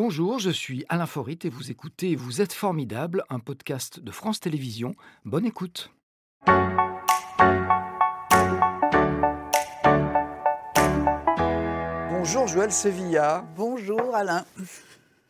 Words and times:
Bonjour, 0.00 0.38
je 0.38 0.50
suis 0.50 0.84
Alain 0.88 1.06
Forit 1.06 1.40
et 1.42 1.48
vous 1.48 1.72
écoutez 1.72 2.14
Vous 2.14 2.40
êtes 2.40 2.52
formidable, 2.52 3.24
un 3.30 3.40
podcast 3.40 3.98
de 3.98 4.12
France 4.12 4.38
Télévisions. 4.38 4.94
Bonne 5.24 5.44
écoute. 5.44 5.90
Bonjour 12.12 12.46
Joël 12.46 12.70
Sevilla. 12.70 13.44
Bonjour 13.56 14.14
Alain. 14.14 14.44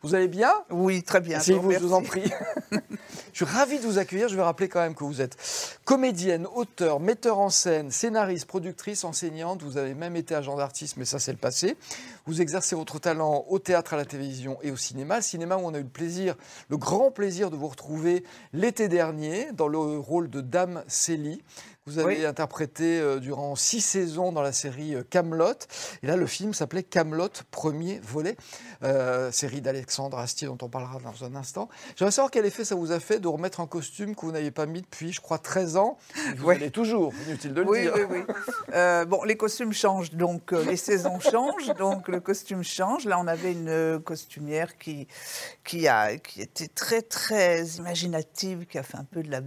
Vous 0.03 0.13
allez 0.13 0.27
bien? 0.27 0.53
Oui, 0.69 1.01
très 1.01 1.19
bien. 1.19 1.39
C'est 1.39 1.53
vous, 1.53 1.71
je 1.71 1.79
vous 1.79 1.93
en 1.93 2.03
prie. 2.03 2.31
je 3.33 3.45
suis 3.45 3.53
ravi 3.53 3.79
de 3.79 3.83
vous 3.83 3.97
accueillir. 3.97 4.29
Je 4.29 4.35
vais 4.35 4.41
rappeler 4.41 4.69
quand 4.69 4.79
même 4.79 4.95
que 4.95 5.03
vous 5.03 5.21
êtes 5.21 5.37
comédienne, 5.85 6.47
auteur, 6.53 6.99
metteur 6.99 7.39
en 7.39 7.49
scène, 7.49 7.91
scénariste, 7.91 8.45
productrice, 8.45 9.03
enseignante. 9.03 9.63
Vous 9.63 9.77
avez 9.77 9.93
même 9.93 10.15
été 10.15 10.35
agent 10.35 10.55
d'artiste, 10.55 10.97
mais 10.97 11.05
ça, 11.05 11.19
c'est 11.19 11.31
le 11.31 11.37
passé. 11.37 11.77
Vous 12.25 12.41
exercez 12.41 12.75
votre 12.75 12.99
talent 12.99 13.45
au 13.47 13.59
théâtre, 13.59 13.93
à 13.93 13.97
la 13.97 14.05
télévision 14.05 14.57
et 14.61 14.71
au 14.71 14.77
cinéma. 14.77 15.21
Cinéma 15.21 15.57
où 15.57 15.61
on 15.61 15.73
a 15.73 15.79
eu 15.79 15.83
le 15.83 15.89
plaisir, 15.89 16.35
le 16.69 16.77
grand 16.77 17.11
plaisir 17.11 17.49
de 17.49 17.55
vous 17.55 17.67
retrouver 17.67 18.23
l'été 18.53 18.87
dernier 18.87 19.51
dans 19.53 19.67
le 19.67 19.77
rôle 19.77 20.29
de 20.29 20.41
Dame 20.41 20.83
Célie. 20.87 21.41
Vous 21.89 21.97
avez 21.97 22.23
interprété 22.23 22.99
euh, 22.99 23.19
durant 23.19 23.55
six 23.55 23.81
saisons 23.81 24.31
dans 24.31 24.43
la 24.43 24.51
série 24.51 24.93
euh, 24.93 25.01
Camelot. 25.09 25.55
Et 26.03 26.07
là, 26.07 26.17
le 26.17 26.27
film 26.27 26.53
s'appelait 26.53 26.83
Camelot, 26.83 27.29
premier 27.49 27.99
volet, 28.03 28.37
euh, 28.83 29.31
série 29.31 29.59
d'Alexandre 29.59 30.19
Astier 30.19 30.45
dont 30.47 30.57
on 30.61 30.69
parlera 30.69 30.99
dans 30.99 31.25
un 31.25 31.35
instant. 31.35 31.67
J'aimerais 31.95 32.11
savoir 32.11 32.29
quel 32.29 32.45
effet 32.45 32.63
ça 32.63 32.75
vous 32.75 32.91
a 32.91 32.99
fait 32.99 33.19
de 33.19 33.27
remettre 33.27 33.59
un 33.59 33.65
costume 33.65 34.15
que 34.15 34.21
vous 34.21 34.31
n'aviez 34.31 34.51
pas 34.51 34.67
mis 34.67 34.81
depuis, 34.81 35.11
je 35.11 35.19
crois, 35.19 35.39
13 35.39 35.77
ans. 35.77 35.97
Vous 36.37 36.45
ouais. 36.45 36.69
toujours, 36.69 37.11
inutile 37.27 37.55
de 37.55 37.61
le 37.61 37.67
oui, 37.67 37.81
dire. 37.81 37.93
Oui, 37.95 38.03
oui, 38.07 38.23
oui. 38.27 39.05
bon, 39.07 39.23
les 39.23 39.35
costumes 39.35 39.73
changent, 39.73 40.11
donc 40.11 40.51
les 40.51 40.77
saisons 40.77 41.19
changent, 41.31 41.73
donc 41.79 42.07
le 42.07 42.19
costume 42.19 42.63
change. 42.63 43.05
Là, 43.05 43.19
on 43.19 43.25
avait 43.25 43.53
une 43.53 43.99
costumière 44.05 44.77
qui, 44.77 45.07
qui, 45.63 45.87
a, 45.87 46.17
qui 46.17 46.43
était 46.43 46.67
très, 46.67 47.01
très 47.01 47.63
imaginative, 47.79 48.67
qui 48.67 48.77
a 48.77 48.83
fait 48.83 48.97
un 48.97 49.05
peu 49.05 49.23
de 49.23 49.31
la 49.31 49.41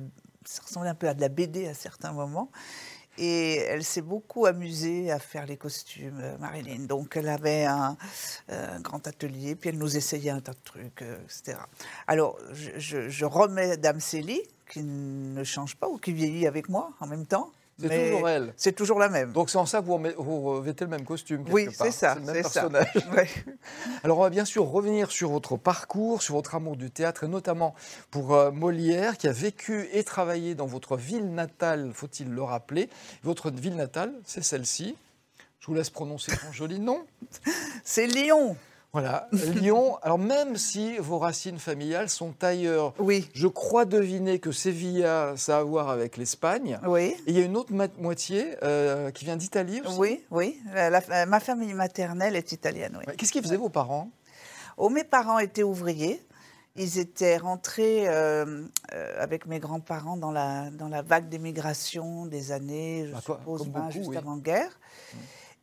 ça 0.45 0.63
ressemblait 0.63 0.91
un 0.91 0.95
peu 0.95 1.09
à 1.09 1.15
de 1.15 1.21
la 1.21 1.29
BD 1.29 1.67
à 1.67 1.75
certains 1.75 2.13
moments. 2.13 2.51
Et 3.19 3.57
elle 3.57 3.85
s'est 3.85 4.01
beaucoup 4.01 4.47
amusée 4.47 5.11
à 5.11 5.19
faire 5.19 5.45
les 5.45 5.59
costumes, 5.59 6.19
euh, 6.23 6.39
Marilyn. 6.39 6.87
Donc 6.87 7.17
elle 7.17 7.29
avait 7.29 7.65
un, 7.65 7.97
grand 8.81 9.07
atelier, 9.07 9.55
puis 9.55 9.69
elle 9.69 9.79
nous 9.79 9.97
essayait 9.97 10.31
un 10.31 10.41
tas 10.41 10.53
de 10.53 10.63
trucs, 10.65 11.03
euh, 11.03 11.19
etc. 11.25 11.59
Alors 12.07 12.39
je, 12.53 13.11
je 13.11 13.25
remets 13.27 13.77
Dame 13.77 14.01
Célie, 14.01 14.43
qui 14.71 14.83
ne 14.83 15.45
change 15.45 15.77
pas 15.77 15.89
ou 15.89 15.99
qui 15.99 16.13
vieillit 16.13 16.47
avec 16.47 16.71
moi 16.71 16.93
en 17.01 17.07
même 17.07 17.27
temps. 17.27 17.53
C'est 17.79 18.05
toujours 18.05 18.29
elle. 18.29 18.55
C'est 18.57 18.73
toujours 18.73 18.99
la 18.99 19.09
même. 19.09 19.33
Donc 19.33 19.51
c'est 19.51 19.59
en 19.59 19.67
ça 19.67 19.81
que 19.81 19.87
vous, 19.87 19.99
vous 20.19 20.43
revêtez 20.43 20.85
le 20.85 20.91
même 20.91 21.05
costume. 21.05 21.45
Oui, 21.51 21.69
c'est 21.73 21.91
ça. 21.91 22.15
C'est 22.15 22.21
le 22.21 22.27
même 22.27 22.43
personnage. 22.43 22.87
Alors 24.05 24.19
on 24.19 24.23
va 24.23 24.31
bien 24.31 24.45
sûr 24.45 24.65
revenir 24.67 25.11
sur 25.11 25.31
votre 25.31 25.57
parcours, 25.57 26.23
sur 26.23 26.35
votre 26.35 26.55
amour 26.55 26.77
du 26.77 26.91
théâtre, 26.91 27.25
et 27.25 27.29
notamment 27.29 27.75
pour 28.11 28.35
euh, 28.35 28.51
Molière, 28.51 29.17
qui 29.17 29.29
a 29.29 29.33
vécu 29.33 29.89
et 29.93 30.05
travaillé 30.05 30.55
dans 30.55 30.67
votre 30.67 30.97
ville 30.97 31.33
natale, 31.35 31.93
faut-il 31.95 32.31
le 32.31 32.43
rappeler. 32.43 32.89
Votre 33.23 33.51
ville 33.51 33.77
natale, 33.77 34.13
c'est 34.25 34.45
celle-ci. 34.45 34.97
Je 35.61 35.67
vous 35.69 35.75
laisse 35.75 35.91
prononcer 35.91 36.33
son 36.35 36.53
joli 36.53 36.81
nom. 36.81 37.07
C'est 37.85 38.09
Lyon. 38.09 38.57
Voilà, 38.93 39.27
Lyon. 39.55 39.97
Alors 40.03 40.19
même 40.19 40.59
si 40.59 40.99
vos 40.99 41.19
racines 41.19 41.59
familiales 41.59 42.11
sont 42.11 42.35
ailleurs, 42.43 42.93
oui. 42.99 43.27
je 43.33 43.47
crois 43.47 43.87
deviner 43.87 44.39
que 44.39 44.53
Sevilla, 44.53 45.33
ça 45.37 45.57
a 45.57 45.61
à 45.61 45.63
voir 45.63 45.89
avec 45.89 46.19
l'Espagne. 46.19 46.79
Oui. 46.87 47.17
Et 47.27 47.31
il 47.31 47.39
y 47.39 47.41
a 47.41 47.45
une 47.45 47.57
autre 47.57 47.73
moitié 47.99 48.57
euh, 48.63 49.11
qui 49.11 49.25
vient 49.25 49.37
d'Italie 49.37 49.81
aussi. 49.81 49.99
Oui, 49.99 50.25
oui. 50.31 50.61
ma 51.27 51.41
famille 51.41 51.73
maternelle 51.73 52.37
est 52.37 52.53
italienne. 52.53 52.99
Oui. 52.99 53.15
Qu'est-ce 53.17 53.33
qu'ils 53.33 53.43
faisaient 53.43 53.57
vos 53.57 53.71
parents? 53.71 54.11
Oh, 54.77 54.91
Mes 54.91 55.05
parents 55.05 55.39
étaient 55.39 55.63
ouvriers. 55.63 56.23
Ils 56.77 56.99
étaient 56.99 57.37
rentrés 57.39 58.09
euh, 58.09 58.63
euh, 58.93 59.15
avec 59.19 59.47
mes 59.47 59.59
grands-parents 59.59 60.17
dans 60.17 60.33
la, 60.33 60.71
dans 60.71 60.89
la 60.89 61.03
vague 61.03 61.29
d'émigration 61.29 62.27
des 62.27 62.51
années, 62.51 63.07
je 63.07 63.13
bah, 63.13 63.21
suppose, 63.21 63.71
juste 63.91 64.17
avant-guerre. 64.17 64.71
Mmh. 64.71 65.17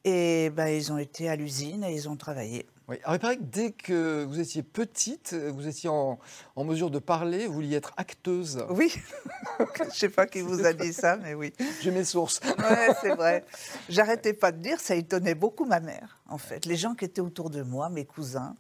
Et 0.06 0.50
ben, 0.52 0.68
ils 0.68 0.92
ont 0.92 0.98
été 0.98 1.28
à 1.30 1.36
l'usine 1.36 1.84
et 1.84 1.94
ils 1.94 2.08
ont 2.08 2.16
travaillé. 2.16 2.68
Oui. 2.90 2.98
Alors, 3.04 3.16
il 3.16 3.20
paraît 3.20 3.38
que 3.38 3.44
dès 3.44 3.72
que 3.72 4.26
vous 4.26 4.40
étiez 4.40 4.64
petite, 4.64 5.36
vous 5.36 5.68
étiez 5.68 5.90
en, 5.90 6.18
mesure 6.58 6.90
de 6.90 6.98
parler, 6.98 7.46
vous 7.46 7.54
vouliez 7.54 7.76
être 7.76 7.94
acteuse. 7.98 8.66
Oui. 8.70 8.92
Je 9.60 9.84
ne 9.84 9.90
sais 9.92 10.10
pas 10.10 10.26
qui 10.26 10.42
vous 10.42 10.66
a 10.66 10.74
dit 10.74 10.92
ça, 10.92 11.16
mais 11.18 11.36
oui. 11.36 11.54
J'ai 11.82 11.92
mes 11.92 12.04
sources. 12.04 12.40
Oui, 12.44 12.94
c'est 13.00 13.14
vrai. 13.14 13.46
J'arrêtais 13.90 14.34
pas 14.34 14.52
de 14.52 14.58
dire, 14.58 14.80
ça 14.80 14.96
étonnait 14.96 15.36
beaucoup 15.36 15.66
ma 15.66 15.80
mère, 15.80 16.18
en 16.28 16.40
fait. 16.40 16.66
Les 16.66 16.78
gens 16.78 16.96
qui 16.96 17.06
étaient 17.06 17.22
autour 17.22 17.52
de 17.52 17.62
moi, 17.62 17.90
mes 17.90 18.06
cousins, 18.06 18.56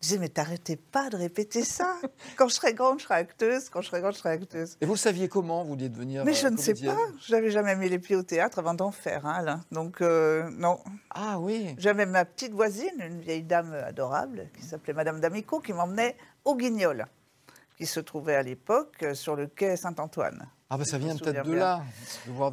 je 0.00 0.06
disais, 0.06 0.18
mais 0.18 0.30
t'arrêtais 0.30 0.76
pas 0.76 1.10
de 1.10 1.16
répéter 1.16 1.62
ça. 1.62 1.94
Quand 2.36 2.48
je 2.48 2.54
serai 2.54 2.72
grande, 2.72 3.00
je 3.00 3.04
serai 3.04 3.16
acteuse. 3.16 3.68
Quand 3.68 3.82
je 3.82 3.88
serai 3.88 4.00
grande, 4.00 4.14
je 4.14 4.18
serai 4.18 4.30
acteuse. 4.30 4.78
Et 4.80 4.86
vous 4.86 4.96
saviez 4.96 5.28
comment 5.28 5.62
vous 5.62 5.70
vouliez 5.70 5.90
devenir 5.90 6.24
Mais 6.24 6.32
je 6.32 6.48
ne 6.48 6.56
sais 6.56 6.72
pas. 6.72 6.96
Je 7.22 7.32
n'avais 7.32 7.50
jamais 7.50 7.76
mis 7.76 7.90
les 7.90 7.98
pieds 7.98 8.16
au 8.16 8.22
théâtre 8.22 8.58
avant 8.60 8.72
d'en 8.72 8.92
faire, 8.92 9.26
hein. 9.26 9.60
Donc, 9.72 10.00
euh, 10.00 10.48
non. 10.52 10.78
Ah 11.10 11.38
oui. 11.38 11.74
J'avais 11.76 12.06
ma 12.06 12.24
petite 12.24 12.52
voisine, 12.52 12.94
une 12.98 13.20
vieille 13.20 13.42
dame 13.42 13.74
adorable, 13.74 14.48
qui 14.56 14.64
s'appelait 14.64 14.94
Madame 14.94 15.20
D'Amico, 15.20 15.60
qui 15.60 15.74
m'emmenait 15.74 16.16
au 16.46 16.56
Guignol, 16.56 17.04
qui 17.76 17.84
se 17.84 18.00
trouvait 18.00 18.36
à 18.36 18.42
l'époque 18.42 19.04
sur 19.12 19.36
le 19.36 19.48
quai 19.48 19.76
Saint-Antoine. 19.76 20.48
Ah 20.70 20.78
ben 20.78 20.84
ça 20.84 20.98
vient 20.98 21.16
peut-être 21.16 21.44
de 21.44 21.52
là. 21.52 21.82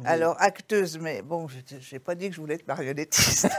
Alors, 0.04 0.36
acteuse, 0.38 0.98
mais 0.98 1.22
bon, 1.22 1.46
je 1.48 1.58
n'ai 1.92 1.98
pas 1.98 2.14
dit 2.14 2.28
que 2.28 2.34
je 2.34 2.40
voulais 2.40 2.56
être 2.56 2.66
marionnettiste. 2.66 3.48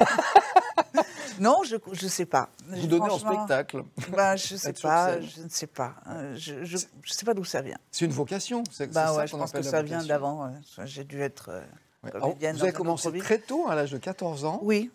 Non, 1.39 1.61
je 1.63 1.75
ne 1.75 2.09
sais 2.09 2.25
pas. 2.25 2.49
Vous 2.67 2.87
donnez 2.87 3.09
en 3.09 3.19
spectacle 3.19 3.83
ben, 4.11 4.35
Je 4.37 4.53
ne 4.53 4.59
sais 4.59 4.73
pas, 4.73 5.19
je 5.21 5.41
ne 5.41 5.49
sais 5.49 5.67
pas. 5.67 5.95
Je 6.35 6.53
ne 6.55 6.65
sais 7.05 7.25
pas 7.25 7.33
d'où 7.33 7.43
ça 7.43 7.61
vient. 7.61 7.77
C'est 7.91 8.05
une 8.05 8.11
vocation 8.11 8.63
ben, 8.93 9.13
ouais, 9.13 9.27
Je 9.27 9.35
pense 9.35 9.51
que 9.51 9.61
ça 9.61 9.81
vient 9.81 10.03
d'avant. 10.03 10.51
J'ai 10.85 11.03
dû 11.03 11.21
être 11.21 11.49
euh, 11.49 11.61
vous 12.03 12.63
avez 12.63 12.71
commencé 12.71 13.11
très 13.19 13.39
tôt, 13.39 13.67
à 13.67 13.75
l'âge 13.75 13.91
de 13.91 13.97
14 13.97 14.45
ans 14.45 14.59
Oui. 14.63 14.91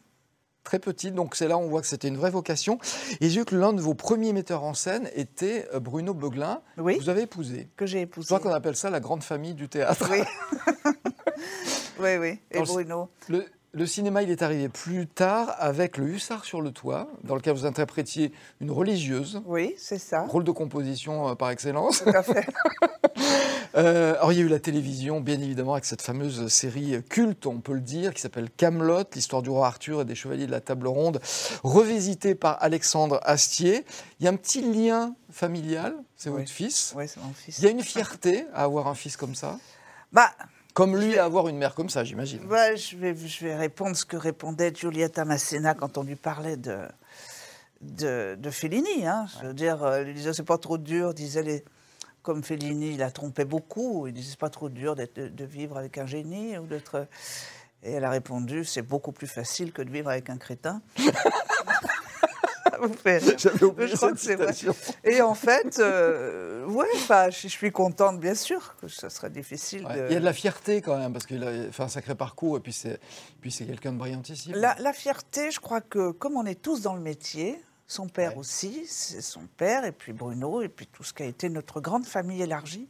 Très 0.62 0.78
petite, 0.78 1.15
donc 1.15 1.37
c'est 1.37 1.47
là 1.47 1.59
où 1.59 1.61
on 1.61 1.69
voit 1.69 1.83
que 1.83 1.87
c'était 1.87 2.09
une 2.09 2.17
vraie 2.17 2.31
vocation. 2.31 2.78
Et 3.21 3.28
j'ai 3.28 3.41
vu 3.41 3.45
que 3.45 3.55
l'un 3.55 3.75
de 3.75 3.83
vos 3.83 3.93
premiers 3.93 4.33
metteurs 4.33 4.65
en 4.65 4.72
scène 4.72 5.11
était 5.15 5.69
euh, 5.75 5.81
Bruno 5.81 6.15
Beuglin, 6.15 6.62
oui. 6.78 6.97
que 6.97 7.03
vous 7.03 7.11
avez 7.11 7.22
épousé. 7.22 7.69
Que 7.77 7.84
j'ai 7.84 8.01
épousé. 8.01 8.28
Je 8.31 8.34
crois 8.34 8.41
qu'on 8.41 8.56
appelle 8.56 8.75
ça 8.75 8.89
la 8.89 9.01
grande 9.01 9.22
famille 9.22 9.53
du 9.53 9.69
théâtre. 9.69 10.09
Oui, 10.11 10.22
oui, 12.01 12.16
oui. 12.16 12.41
Et 12.51 12.62
Bruno. 12.62 13.11
Le, 13.28 13.45
le 13.75 13.87
cinéma, 13.87 14.23
il 14.23 14.31
est 14.31 14.43
arrivé 14.43 14.69
plus 14.69 15.07
tard 15.07 15.55
avec 15.59 15.97
Le 15.97 16.07
Hussard 16.07 16.45
sur 16.45 16.61
le 16.61 16.71
toit, 16.71 17.09
dans 17.25 17.35
lequel 17.35 17.55
vous 17.55 17.67
interprétiez 17.67 18.33
une 18.61 18.71
religieuse. 18.71 19.43
Oui, 19.47 19.75
c'est 19.77 19.99
ça. 19.99 20.23
Rôle 20.23 20.45
de 20.45 20.53
composition 20.53 21.29
euh, 21.29 21.35
par 21.35 21.51
excellence. 21.51 22.05
Tout 22.05 22.11
à 22.11 22.23
fait. 22.23 22.47
euh, 23.77 24.15
alors, 24.15 24.33
il 24.33 24.39
y 24.39 24.43
a 24.43 24.45
eu 24.45 24.49
la 24.49 24.61
télévision, 24.61 25.21
bien 25.21 25.41
évidemment, 25.41 25.73
avec 25.73 25.87
cette 25.87 26.03
fameuse 26.03 26.47
série 26.49 27.03
culte, 27.09 27.47
on 27.47 27.59
peut 27.59 27.75
le 27.75 27.81
dire, 27.81 28.15
qui 28.15 28.21
s'appelle 28.21 28.49
Camelot, 28.57 29.03
l'histoire 29.13 29.43
du 29.43 29.51
roi 29.51 29.67
Arthur 29.67 30.03
et 30.03 30.05
des 30.05 30.15
chevaliers 30.15 30.47
de 30.47 30.53
la 30.53 30.61
table 30.61 30.87
ronde, 30.87 31.21
revisitée 31.65 32.37
par 32.37 32.63
Alexandre 32.63 33.19
Astier. 33.25 33.84
Il 34.21 34.25
y 34.25 34.29
a 34.29 34.31
un 34.31 34.37
petit 34.37 34.63
lien 34.63 35.17
familial, 35.31 35.97
c'est 36.17 36.31
votre 36.31 36.49
fils. 36.49 36.95
Oui, 36.97 37.09
c'est 37.09 37.21
mon 37.21 37.33
fils. 37.33 37.59
Il 37.59 37.65
y 37.65 37.67
a 37.67 37.71
une 37.71 37.83
fierté 37.83 38.47
à 38.55 38.63
avoir 38.63 38.87
un 38.87 38.95
fils 38.95 39.17
comme 39.17 39.34
ça? 39.34 39.59
Bah, 40.13 40.31
comme 40.75 40.97
lui 40.97 41.19
à 41.19 41.25
avoir 41.25 41.47
une 41.49 41.57
mère 41.57 41.75
comme 41.75 41.89
ça, 41.89 42.03
j'imagine. 42.03 42.45
Ouais, 42.47 42.77
je, 42.77 42.97
vais, 42.97 43.17
je 43.17 43.45
vais 43.45 43.57
répondre 43.57 43.97
ce 43.97 44.05
que 44.05 44.17
répondait 44.17 44.75
Giulietta 44.75 45.25
Massena 45.25 45.73
quand 45.75 45.97
on 45.99 46.03
lui 46.03 46.17
parlait 46.17 46.57
de, 46.57 46.79
de, 47.81 48.37
de 48.37 48.51
Fellini. 48.51 49.07
Hein. 49.07 49.27
Je 49.41 49.47
veux 49.47 49.55
dire, 49.55 49.84
euh, 49.84 50.03
il 50.03 50.15
disait 50.15 50.33
c'est 50.33 50.43
pas 50.43 50.59
trop 50.59 50.77
dur, 50.77 51.15
disait 51.15 51.45
les, 51.45 51.65
comme 52.23 52.43
Fellini, 52.43 52.95
il 52.95 53.03
a 53.05 53.13
trompé 53.13 53.45
beaucoup. 53.45 54.09
Il 54.09 54.15
disait 54.15 54.31
c'est 54.33 54.39
pas 54.39 54.51
trop 54.51 54.69
dur 54.69 54.97
de, 54.97 55.07
de, 55.15 55.45
vivre 55.45 55.79
avec 55.79 55.97
un 55.97 56.07
génie 56.07 56.59
ou 56.59 56.67
d'être. 56.67 57.07
Et 57.84 57.93
elle 57.93 58.05
a 58.05 58.11
répondu 58.11 58.65
c'est 58.65 58.83
beaucoup 58.83 59.13
plus 59.13 59.29
facile 59.29 59.73
que 59.73 59.81
de 59.81 59.91
vivre 59.91 60.11
avec 60.11 60.29
un 60.29 60.39
crétin. 60.39 60.83
vous 62.83 62.95
J'avais 63.37 63.65
oublié 63.65 63.89
je 63.89 63.97
crois 63.97 64.13
que 64.13 64.19
c'est 64.19 64.37
vrai. 64.37 64.53
Et 65.04 65.22
en 65.22 65.34
fait, 65.34 65.78
euh, 65.78 66.66
ouais, 66.66 66.87
bah, 67.09 67.31
je, 67.31 67.48
suis 67.48 67.72
contente, 67.72 68.21
bien 68.21 68.34
sûr, 68.34 68.77
que 68.81 68.89
ça 68.89 69.10
serait 69.10 69.31
difficile. 69.31 69.87
Il 69.91 70.13
y 70.13 70.16
a 70.16 70.21
de 70.21 70.25
la 70.25 70.33
fierté 70.33 70.81
quand 70.81 70.98
même, 70.98 71.13
parce 71.13 71.27
qu'il 71.27 71.43
a 71.45 71.71
fait 71.71 71.83
un 71.83 71.89
sacré 71.89 72.15
parcours, 72.15 72.57
et 72.57 72.60
puis 72.60 72.72
c'est, 72.72 73.01
puis 73.41 73.51
c'est 73.51 73.66
quelqu'un 73.66 73.93
de 73.93 73.98
brillantissime. 73.98 74.54
La, 74.54 74.77
la 74.78 74.93
fierté, 74.93 75.51
je 75.51 75.60
crois 75.60 75.81
que 75.81 76.10
comme 76.13 76.37
on 76.37 76.47
est 76.47 76.60
tous 76.60 76.83
dans 76.83 76.95
le 76.95 77.01
métier, 77.01 77.60
son 77.87 78.09
père 78.09 78.39
aussi, 78.39 78.84
c'est 78.87 79.21
son 79.21 79.47
père, 79.47 79.84
et 79.84 79.93
puis 79.93 80.13
Bruno, 80.13 80.63
et 80.63 80.69
puis 80.69 80.87
tout 80.87 81.04
ce 81.04 81.13
qui 81.13 81.22
a 81.22 81.27
été 81.27 81.48
notre 81.48 81.81
grande 81.81 82.07
famille 82.07 82.43
élargie. 82.43 82.89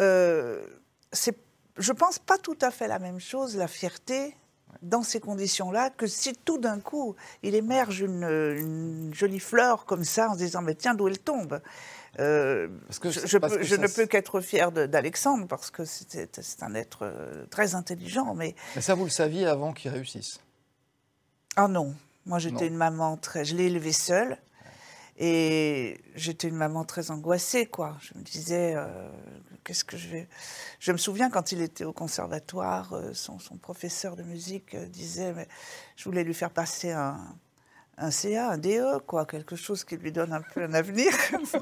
Euh, 0.00 0.64
c'est, 1.12 1.36
je 1.76 1.92
pense 1.92 2.18
pas 2.18 2.38
tout 2.38 2.58
à 2.60 2.70
fait 2.70 2.88
la 2.88 2.98
même 2.98 3.20
chose, 3.20 3.56
la 3.56 3.68
fierté, 3.68 4.36
dans 4.82 5.02
ces 5.02 5.20
conditions-là 5.20 5.90
que 5.90 6.06
si 6.06 6.34
tout 6.34 6.58
d'un 6.58 6.80
coup 6.80 7.16
il 7.42 7.54
émerge 7.54 8.00
une, 8.00 9.10
jolie 9.12 9.40
fleur 9.40 9.84
comme 9.84 10.04
ça 10.04 10.30
en 10.30 10.34
se 10.34 10.38
disant 10.38 10.62
mais 10.62 10.74
tiens 10.74 10.94
d'où 10.94 11.08
elle 11.08 11.18
tombe? 11.18 11.60
Euh, 12.20 12.68
que 13.00 13.10
je, 13.10 13.76
ne 13.76 13.94
peux 13.94 14.06
qu'être 14.06 14.40
fier 14.40 14.72
d'Alexandre 14.72 15.46
parce 15.46 15.70
que 15.70 15.84
c'est 15.84 16.62
un 16.62 16.74
être 16.74 17.00
euh, 17.02 17.44
très 17.50 17.74
intelligent. 17.74 18.34
Mais... 18.34 18.56
mais 18.74 18.82
ça, 18.82 18.94
vous 18.94 19.04
le 19.04 19.10
saviez 19.10 19.46
avant 19.46 19.72
qu'il 19.72 19.90
réussisse? 19.92 20.40
Ah 21.54 21.68
non. 21.68 21.94
Moi, 22.26 22.38
j'étais 22.38 22.66
une 22.66 22.76
maman 22.76 23.16
très. 23.16 23.44
Je 23.44 23.56
l'ai 23.56 23.66
élevé 23.66 23.92
seule. 23.92 24.36
Et 25.20 25.98
j'étais 26.14 26.46
une 26.46 26.56
maman 26.56 26.84
très 26.84 27.10
angoissée, 27.10 27.66
quoi. 27.66 27.96
Je 28.00 28.16
me 28.16 28.22
disais, 28.22 28.74
euh, 28.76 28.86
qu'est-ce 29.64 29.84
que 29.84 29.96
je 29.96 30.08
vais? 30.08 30.28
Je 30.78 30.92
me 30.92 30.96
souviens 30.96 31.28
quand 31.28 31.50
il 31.50 31.60
était 31.60 31.84
au 31.84 31.92
conservatoire, 31.92 32.92
euh, 32.92 33.12
son, 33.14 33.40
son, 33.40 33.56
professeur 33.56 34.14
de 34.14 34.22
musique 34.22 34.74
euh, 34.74 34.86
disait, 34.86 35.32
mais 35.32 35.48
je 35.96 36.04
voulais 36.04 36.22
lui 36.22 36.34
faire 36.34 36.50
passer 36.50 36.92
un, 36.92 37.18
un 38.00 38.10
CA, 38.10 38.50
un 38.50 38.58
DE, 38.58 38.98
quoi, 39.06 39.26
quelque 39.26 39.56
chose 39.56 39.84
qui 39.84 39.96
lui 39.96 40.12
donne 40.12 40.32
un 40.32 40.40
peu 40.40 40.62
un 40.62 40.72
avenir. 40.72 41.12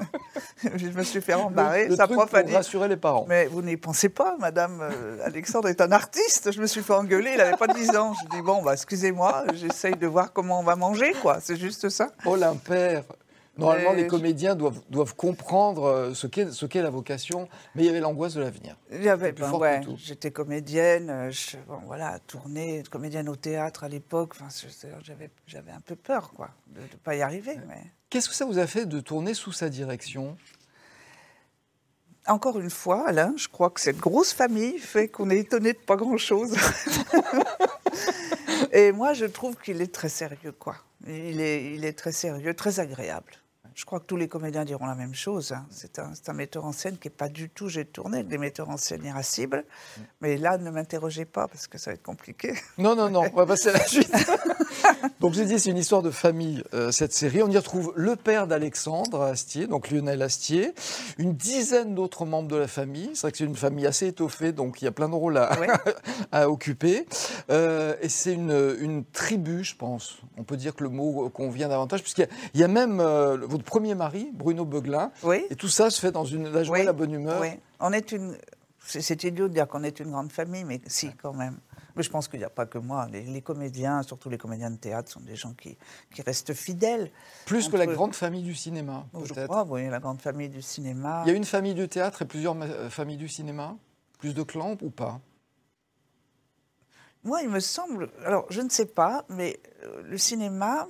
je 0.75 0.87
me 0.89 1.03
suis 1.03 1.21
fait 1.21 1.33
embarrer. 1.33 1.87
Le, 1.87 1.95
Sa 1.95 2.07
prof 2.07 2.31
a 2.33 2.43
dit 2.43 2.53
rassurer 2.53 2.87
les 2.87 2.97
parents. 2.97 3.25
Mais 3.27 3.47
vous 3.47 3.61
n'y 3.61 3.75
pensez 3.77 4.09
pas, 4.09 4.37
Madame 4.39 4.79
euh, 4.81 5.17
Alexandre 5.25 5.67
est 5.67 5.81
un 5.81 5.91
artiste. 5.91 6.51
Je 6.51 6.61
me 6.61 6.67
suis 6.67 6.83
fait 6.83 6.93
engueuler. 6.93 7.31
Il 7.31 7.37
n'avait 7.37 7.57
pas 7.57 7.67
10 7.67 7.95
ans. 7.97 8.13
Je 8.13 8.37
dis 8.37 8.41
bon, 8.43 8.61
bah 8.61 8.73
excusez-moi, 8.73 9.45
j'essaye 9.53 9.95
de 9.95 10.07
voir 10.07 10.31
comment 10.31 10.59
on 10.59 10.63
va 10.63 10.75
manger, 10.75 11.13
quoi. 11.21 11.39
C'est 11.41 11.57
juste 11.57 11.89
ça. 11.89 12.11
Oh. 12.25 12.37
Normalement, 13.57 13.93
les 13.93 14.07
comédiens 14.07 14.55
doivent, 14.55 14.81
doivent 14.89 15.15
comprendre 15.15 15.85
euh, 15.85 16.13
ce 16.13 16.27
qu'est, 16.27 16.51
ce 16.51 16.65
qu'est 16.65 16.81
la 16.81 16.89
vocation, 16.89 17.47
mais 17.75 17.83
il 17.83 17.85
y 17.85 17.89
avait 17.89 17.99
l'angoisse 17.99 18.35
de 18.35 18.41
l'avenir. 18.41 18.77
J'avais, 18.91 19.31
ben 19.31 19.51
ouais, 19.53 19.81
j'étais 19.97 20.31
comédienne, 20.31 21.09
euh, 21.09 21.31
je, 21.31 21.57
bon, 21.67 21.79
voilà, 21.85 22.19
tournée, 22.27 22.83
comédienne 22.89 23.29
au 23.29 23.35
théâtre 23.35 23.83
à 23.83 23.89
l'époque. 23.89 24.33
Enfin, 24.39 24.49
j'avais, 25.01 25.29
j'avais 25.47 25.71
un 25.71 25.81
peu 25.81 25.95
peur, 25.95 26.31
quoi, 26.35 26.49
de 26.67 26.81
ne 26.81 26.97
pas 27.03 27.15
y 27.15 27.21
arriver. 27.21 27.57
Mais... 27.67 27.83
Qu'est-ce 28.09 28.29
que 28.29 28.35
ça 28.35 28.45
vous 28.45 28.59
a 28.59 28.67
fait 28.67 28.85
de 28.85 28.99
tourner 28.99 29.33
sous 29.33 29.51
sa 29.51 29.69
direction? 29.69 30.37
Encore 32.27 32.59
une 32.59 32.69
fois, 32.69 33.07
Alain, 33.07 33.33
je 33.37 33.47
crois 33.47 33.69
que 33.69 33.79
cette 33.79 33.99
grosse 33.99 34.33
famille 34.33 34.79
fait 34.79 35.07
qu'on 35.07 35.29
est 35.29 35.39
étonné 35.39 35.73
de 35.73 35.77
pas 35.77 35.95
grand-chose. 35.95 36.57
Et 38.73 38.91
moi, 38.91 39.13
je 39.13 39.25
trouve 39.25 39.55
qu'il 39.55 39.81
est 39.81 39.93
très 39.93 40.09
sérieux, 40.09 40.51
quoi. 40.51 40.75
Il 41.07 41.39
est, 41.39 41.73
il 41.73 41.85
est 41.85 41.97
très 41.97 42.11
sérieux, 42.11 42.53
très 42.53 42.79
agréable. 42.79 43.31
Je 43.77 43.85
crois 43.85 43.99
que 43.99 44.05
tous 44.05 44.17
les 44.17 44.27
comédiens 44.27 44.65
diront 44.65 44.87
la 44.87 44.95
même 44.95 45.13
chose. 45.13 45.51
Hein. 45.51 45.63
C'est 45.69 45.99
un, 45.99 46.11
un, 46.27 46.33
metteur 46.33 46.65
en 46.65 46.71
scène 46.71 46.97
qui 46.97 47.09
n'est 47.09 47.13
pas 47.13 47.29
du 47.29 47.47
tout. 47.47 47.69
J'ai 47.69 47.85
tourné 47.85 48.17
avec 48.17 48.27
des 48.27 48.39
metteurs 48.39 48.69
en 48.69 48.77
scène 48.77 49.05
irascibles. 49.05 49.65
Mais 50.19 50.35
là, 50.37 50.57
ne 50.57 50.71
m'interrogez 50.71 51.25
pas 51.25 51.47
parce 51.47 51.67
que 51.67 51.77
ça 51.77 51.91
va 51.91 51.93
être 51.93 52.03
compliqué. 52.03 52.55
Non, 52.79 52.95
non, 52.95 53.09
non. 53.09 53.23
On 53.33 53.35
va 53.35 53.45
passer 53.45 53.69
à 53.69 53.73
la 53.73 53.85
suite. 53.85 54.11
donc, 55.19 55.33
je 55.33 55.43
dit, 55.43 55.59
c'est 55.59 55.69
une 55.69 55.77
histoire 55.77 56.01
de 56.01 56.09
famille, 56.09 56.63
euh, 56.73 56.91
cette 56.91 57.13
série. 57.13 57.43
On 57.43 57.49
y 57.49 57.57
retrouve 57.57 57.91
le 57.95 58.15
père 58.15 58.47
d'Alexandre 58.47 59.21
Astier, 59.21 59.67
donc 59.67 59.91
Lionel 59.91 60.21
Astier, 60.21 60.73
une 61.17 61.33
dizaine 61.33 61.95
d'autres 61.95 62.25
membres 62.25 62.47
de 62.47 62.55
la 62.55 62.67
famille. 62.67 63.11
C'est 63.13 63.21
vrai 63.21 63.31
que 63.31 63.37
c'est 63.37 63.45
une 63.45 63.55
famille 63.55 63.85
assez 63.85 64.07
étoffée, 64.07 64.53
donc 64.53 64.81
il 64.81 64.85
y 64.85 64.87
a 64.87 64.91
plein 64.91 65.09
de 65.09 65.15
rôles 65.15 65.37
à, 65.37 65.51
à 66.31 66.49
occuper. 66.49 67.05
Euh, 67.51 67.95
et 68.01 68.09
c'est 68.09 68.33
une, 68.33 68.75
une, 68.79 69.05
tribu, 69.05 69.63
je 69.63 69.75
pense. 69.75 70.19
On 70.37 70.43
peut 70.43 70.57
dire 70.57 70.75
que 70.75 70.83
le 70.83 70.89
mot 70.89 71.29
convient 71.29 71.67
davantage, 71.67 72.01
puisqu'il 72.01 72.27
y, 72.53 72.59
y, 72.59 72.63
a 72.63 72.67
même 72.67 72.99
euh, 72.99 73.37
premier 73.67 73.93
mari, 73.93 74.31
Bruno 74.33 74.65
Beuglin. 74.65 75.11
Oui. 75.21 75.45
Et 75.51 75.55
tout 75.55 75.67
ça 75.67 75.91
se 75.91 75.99
fait 75.99 76.11
dans 76.11 76.25
une, 76.25 76.49
la 76.49 76.63
joie 76.63 76.83
la 76.83 76.93
bonne 76.93 77.13
humeur. 77.13 77.39
Oui. 77.41 77.49
On 77.79 77.93
est 77.93 78.11
une. 78.11 78.35
C'est 78.79 79.23
idiot 79.25 79.49
de 79.49 79.53
dire 79.53 79.67
qu'on 79.67 79.83
est 79.83 79.99
une 79.99 80.11
grande 80.11 80.31
famille, 80.31 80.63
mais 80.63 80.79
si, 80.87 81.11
quand 81.21 81.33
même. 81.33 81.59
Mais 81.97 82.03
je 82.03 82.09
pense 82.09 82.27
qu'il 82.29 82.39
n'y 82.39 82.45
a 82.45 82.49
pas 82.49 82.65
que 82.65 82.77
moi. 82.77 83.07
Les, 83.11 83.23
les, 83.23 83.41
comédiens, 83.41 84.01
surtout 84.01 84.29
les 84.29 84.37
comédiens 84.37 84.71
de 84.71 84.77
théâtre, 84.77 85.11
sont 85.11 85.19
des 85.19 85.35
gens 85.35 85.53
qui, 85.53 85.77
qui 86.13 86.21
restent 86.21 86.53
fidèles. 86.53 87.11
Plus 87.45 87.65
entre... 87.65 87.71
que 87.73 87.77
la 87.77 87.87
grande 87.87 88.15
famille 88.15 88.43
du 88.43 88.55
cinéma, 88.55 89.05
Je 89.25 89.33
crois, 89.33 89.65
oui, 89.67 89.89
la 89.89 89.99
grande 89.99 90.21
famille 90.21 90.47
du 90.47 90.61
cinéma. 90.61 91.23
Il 91.25 91.29
y 91.29 91.33
a 91.33 91.35
une 91.35 91.43
famille 91.43 91.73
du 91.73 91.89
théâtre 91.89 92.21
et 92.21 92.25
plusieurs 92.25 92.55
familles 92.89 93.17
du 93.17 93.27
cinéma? 93.27 93.75
Plus 94.19 94.33
de 94.33 94.43
clans 94.43 94.77
ou 94.81 94.89
pas? 94.89 95.19
Moi, 97.23 97.41
il 97.41 97.49
me 97.49 97.59
semble. 97.59 98.09
Alors, 98.23 98.45
je 98.49 98.61
ne 98.61 98.69
sais 98.69 98.85
pas, 98.85 99.25
mais 99.27 99.59
le 100.03 100.17
cinéma, 100.17 100.87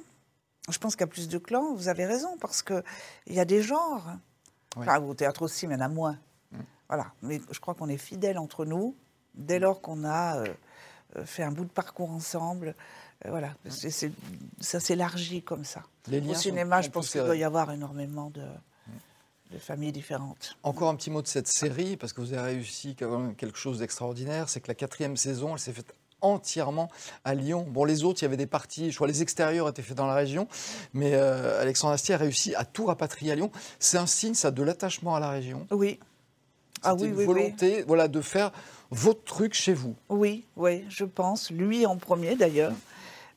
je 0.69 0.77
pense 0.77 0.95
qu'il 0.95 1.01
y 1.01 1.09
a 1.09 1.11
plus 1.11 1.27
de 1.27 1.37
clans. 1.37 1.73
Vous 1.73 1.87
avez 1.87 2.05
raison, 2.05 2.37
parce 2.39 2.61
qu'il 2.61 2.83
y 3.27 3.39
a 3.39 3.45
des 3.45 3.61
genres. 3.61 4.05
Oui. 4.75 4.85
Enfin, 4.87 5.01
au 5.01 5.13
théâtre 5.13 5.43
aussi, 5.43 5.67
mais 5.67 5.75
il 5.75 5.79
y 5.79 5.81
en 5.81 5.85
a 5.85 5.89
moins. 5.89 6.17
Mmh. 6.51 6.57
Voilà. 6.89 7.11
Mais 7.21 7.41
je 7.51 7.59
crois 7.59 7.73
qu'on 7.73 7.89
est 7.89 7.97
fidèles 7.97 8.37
entre 8.37 8.65
nous 8.65 8.95
dès 9.33 9.59
lors 9.59 9.81
qu'on 9.81 10.03
a 10.03 10.37
euh, 10.37 11.25
fait 11.25 11.43
un 11.43 11.51
bout 11.51 11.65
de 11.65 11.69
parcours 11.69 12.11
ensemble. 12.11 12.75
Euh, 13.25 13.29
voilà. 13.29 13.55
C 13.69 13.87
est, 13.87 13.91
c 13.91 14.07
est, 14.07 14.63
ça 14.63 14.79
s'élargit 14.79 15.41
comme 15.41 15.63
ça. 15.63 15.83
Au 16.11 16.33
cinéma, 16.33 16.81
je 16.81 16.89
pense 16.89 17.11
qu'il 17.11 17.21
doit 17.21 17.35
y 17.35 17.43
avoir 17.43 17.71
énormément 17.71 18.29
de, 18.29 18.45
de 19.51 19.57
familles 19.57 19.91
différentes. 19.91 20.57
Encore 20.63 20.89
un 20.89 20.95
petit 20.95 21.09
mot 21.09 21.21
de 21.21 21.27
cette 21.27 21.47
série, 21.47 21.97
parce 21.97 22.13
que 22.13 22.21
vous 22.21 22.33
avez 22.33 22.53
réussi 22.53 22.95
quelque 22.95 23.57
chose 23.57 23.79
d'extraordinaire, 23.79 24.49
c'est 24.49 24.61
que 24.61 24.67
la 24.67 24.75
quatrième 24.75 25.17
saison, 25.17 25.53
elle 25.53 25.59
s'est 25.59 25.73
faite 25.73 25.93
entièrement 26.21 26.89
à 27.23 27.35
Lyon. 27.35 27.65
Bon, 27.69 27.85
les 27.85 28.03
autres, 28.03 28.21
il 28.21 28.25
y 28.25 28.27
avait 28.27 28.37
des 28.37 28.47
parties, 28.47 28.91
je 28.91 28.95
crois 28.95 29.07
les 29.07 29.21
extérieurs 29.21 29.67
étaient 29.69 29.81
faits 29.81 29.97
dans 29.97 30.07
la 30.07 30.15
région, 30.15 30.47
mais 30.93 31.11
euh, 31.13 31.61
Alexandre 31.61 31.93
Astier 31.93 32.15
a 32.15 32.17
réussi 32.17 32.55
à 32.55 32.65
tout 32.65 32.85
rapatrier 32.85 33.31
à 33.31 33.35
Lyon. 33.35 33.51
C'est 33.79 33.97
un 33.97 34.07
signe, 34.07 34.33
ça, 34.33 34.51
de 34.51 34.63
l'attachement 34.63 35.15
à 35.15 35.19
la 35.19 35.29
région. 35.29 35.67
Oui. 35.71 35.99
Ah 36.83 36.95
oui, 36.95 37.07
une 37.07 37.15
oui, 37.15 37.25
volonté 37.25 37.77
oui. 37.77 37.83
Voilà, 37.87 38.07
de 38.07 38.21
faire 38.21 38.51
votre 38.91 39.23
truc 39.23 39.53
chez 39.53 39.73
vous. 39.73 39.95
Oui, 40.09 40.45
oui, 40.55 40.85
je 40.89 41.05
pense. 41.05 41.51
Lui 41.51 41.85
en 41.85 41.97
premier, 41.97 42.35
d'ailleurs. 42.35 42.73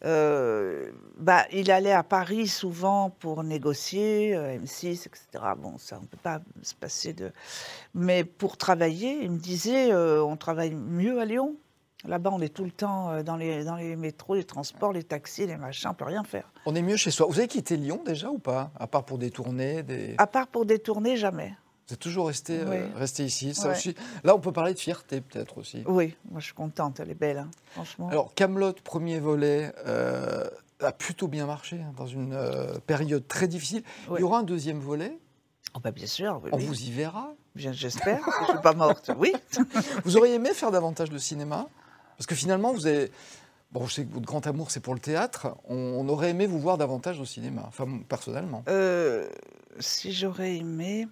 Euh, 0.04 0.90
bah, 1.18 1.44
il 1.52 1.70
allait 1.70 1.92
à 1.92 2.02
Paris 2.02 2.48
souvent 2.48 3.10
pour 3.10 3.44
négocier, 3.44 4.34
euh, 4.34 4.58
M6, 4.58 5.06
etc. 5.06 5.20
Bon, 5.58 5.76
ça, 5.76 5.98
on 5.98 6.02
ne 6.02 6.06
peut 6.06 6.16
pas 6.22 6.40
se 6.62 6.74
passer 6.74 7.12
de... 7.12 7.32
Mais 7.94 8.24
pour 8.24 8.56
travailler, 8.56 9.18
il 9.22 9.30
me 9.32 9.38
disait, 9.38 9.92
euh, 9.92 10.24
on 10.24 10.36
travaille 10.36 10.74
mieux 10.74 11.20
à 11.20 11.26
Lyon. 11.26 11.54
Là-bas, 12.06 12.30
on 12.32 12.40
est 12.40 12.48
tout 12.48 12.64
le 12.64 12.70
temps 12.70 13.10
euh, 13.10 13.22
dans 13.22 13.36
les, 13.36 13.64
dans 13.64 13.76
les 13.76 13.94
métros, 13.94 14.34
les 14.34 14.44
transports, 14.44 14.92
les 14.92 15.02
taxis, 15.02 15.46
les 15.46 15.56
machins, 15.56 15.88
on 15.88 15.92
ne 15.92 15.96
peut 15.98 16.04
rien 16.06 16.24
faire. 16.24 16.50
On 16.64 16.74
est 16.74 16.82
mieux 16.82 16.96
chez 16.96 17.10
soi. 17.10 17.26
Vous 17.28 17.38
avez 17.38 17.48
quitté 17.48 17.76
Lyon 17.76 18.02
déjà 18.04 18.30
ou 18.30 18.38
pas 18.38 18.70
À 18.78 18.86
part 18.86 19.04
pour 19.04 19.18
des 19.18 19.30
tournées 19.30 19.82
des... 19.82 20.14
À 20.18 20.26
part 20.26 20.46
pour 20.48 20.64
des 20.64 20.78
tournées, 20.78 21.16
jamais. 21.18 21.54
Vous 21.86 21.94
êtes 21.94 22.00
toujours 22.00 22.28
resté, 22.28 22.58
oui. 22.60 22.76
euh, 22.76 22.86
resté 22.94 23.24
ici. 23.24 23.52
Ça 23.54 23.68
Ouais. 23.68 23.74
aussi. 23.76 23.94
Là, 24.24 24.34
on 24.34 24.38
peut 24.40 24.52
parler 24.52 24.72
de 24.74 24.78
fierté 24.78 25.20
peut-être 25.20 25.58
aussi. 25.58 25.82
Oui, 25.86 26.16
moi 26.30 26.40
je 26.40 26.46
suis 26.46 26.54
contente, 26.54 27.00
elle 27.00 27.10
est 27.10 27.14
belle, 27.14 27.38
hein, 27.38 27.50
franchement. 27.72 28.08
Alors, 28.08 28.32
Camelot, 28.34 28.72
premier 28.84 29.18
volet, 29.18 29.72
euh, 29.86 30.48
a 30.80 30.92
plutôt 30.92 31.26
bien 31.28 31.46
marché 31.46 31.80
hein, 31.82 31.92
dans 31.96 32.06
une 32.06 32.32
euh, 32.32 32.78
période 32.86 33.26
très 33.28 33.48
difficile. 33.48 33.82
Oui. 34.08 34.18
Il 34.18 34.20
y 34.20 34.24
aura 34.24 34.38
un 34.38 34.42
deuxième 34.44 34.78
volet. 34.78 35.18
Oh, 35.74 35.80
bah, 35.80 35.90
bien 35.90 36.06
sûr, 36.06 36.40
oui, 36.44 36.50
On 36.52 36.56
vous 36.58 36.80
y 36.82 36.90
verra. 36.92 37.34
Bien, 37.56 37.72
J'espère, 37.72 38.20
je 38.24 38.42
ne 38.44 38.46
suis 38.54 38.62
pas 38.62 38.72
morte. 38.72 39.10
Oui. 39.18 39.32
Vous 40.04 40.16
auriez 40.16 40.34
aimé 40.34 40.54
faire 40.54 40.70
davantage 40.70 41.10
de 41.10 41.18
cinéma? 41.18 41.66
Parce 42.20 42.26
que 42.26 42.34
finalement, 42.34 42.74
vous 42.74 42.86
avez. 42.86 43.10
Bon, 43.72 43.86
je 43.86 43.94
sais 43.94 44.04
que 44.04 44.12
votre 44.12 44.26
grand 44.26 44.46
amour, 44.46 44.70
c'est 44.70 44.80
pour 44.80 44.92
le 44.92 45.00
théâtre. 45.00 45.56
On, 45.64 46.06
aurait 46.06 46.28
aimé 46.28 46.46
vous 46.46 46.60
voir 46.60 46.76
davantage 46.76 47.18
au 47.18 47.24
cinéma, 47.24 47.64
enfin, 47.66 47.86
personnellement. 48.10 48.62
Euh, 48.68 49.26
si 49.78 50.12
j'aurais 50.12 50.56
aimé. 50.56 51.08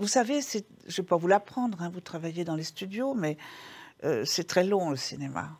Vous 0.00 0.08
savez, 0.08 0.40
je 0.40 0.58
ne 0.86 0.96
vais 0.96 1.02
pas 1.02 1.18
vous 1.18 1.26
l'apprendre, 1.26 1.82
hein, 1.82 1.90
vous 1.92 2.00
travaillez 2.00 2.44
dans 2.44 2.54
les 2.54 2.62
studios, 2.62 3.12
mais 3.12 3.36
euh, 4.04 4.24
c'est 4.24 4.44
très 4.44 4.64
long 4.64 4.88
le 4.88 4.96
cinéma. 4.96 5.58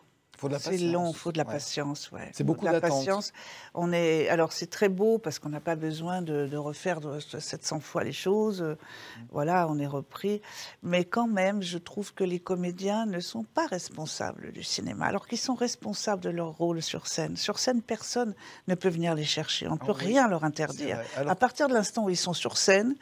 C'est 0.59 0.79
long, 0.79 1.11
il 1.11 1.17
faut 1.17 1.33
de 1.33 1.39
la 1.39 1.45
patience. 1.45 2.11
Ouais. 2.13 2.31
C'est 2.33 2.45
beaucoup 2.45 2.65
d'attente. 2.65 2.91
patience. 3.05 3.33
On 3.75 3.93
est, 3.93 4.29
alors 4.29 4.53
c'est 4.53 4.69
très 4.71 4.89
beau 4.89 5.19
parce 5.19 5.39
qu'on 5.39 5.49
n'a 5.49 5.61
pas 5.61 5.77
besoin 5.77 6.23
de, 6.23 6.47
de 6.47 6.57
refaire 6.57 7.01
de- 7.01 7.19
700 7.21 7.81
fois 7.81 8.05
les 8.05 8.13
choses. 8.13 8.63
Euh, 8.63 8.77
Voilà, 9.31 9.67
on 9.69 9.79
est 9.79 9.87
repris. 9.87 10.41
Mais 10.83 11.05
quand 11.05 11.27
même, 11.27 11.63
je 11.63 11.79
trouve 11.79 12.15
que 12.15 12.25
les 12.25 12.39
comédiens 12.41 13.07
ne 13.07 13.21
sont 13.21 13.45
pas 13.45 13.67
responsables 13.67 14.53
du 14.53 14.63
cinéma, 14.63 15.07
alors 15.07 15.27
qu'ils 15.27 15.39
sont 15.39 15.55
responsables 15.55 16.23
de 16.23 16.31
leur 16.31 16.53
rôle 16.57 16.83
sur 16.83 17.07
scène. 17.07 17.37
Sur 17.37 17.59
scène, 17.59 17.83
personne 17.83 18.35
ne 18.69 18.75
peut 18.75 18.89
venir 18.89 19.15
les 19.15 19.25
chercher. 19.25 19.67
On 19.69 19.73
ne 19.73 19.79
Ah 19.81 19.87
peut 19.87 19.93
oui, 19.99 20.07
rien 20.07 20.29
leur 20.29 20.45
interdire. 20.45 20.99
À 21.17 21.35
partir 21.35 21.69
de 21.69 21.75
l'instant 21.75 22.05
où 22.05 22.11
ils 22.11 22.17
sont 22.17 22.33
sur 22.35 22.57
scène, 22.59 22.95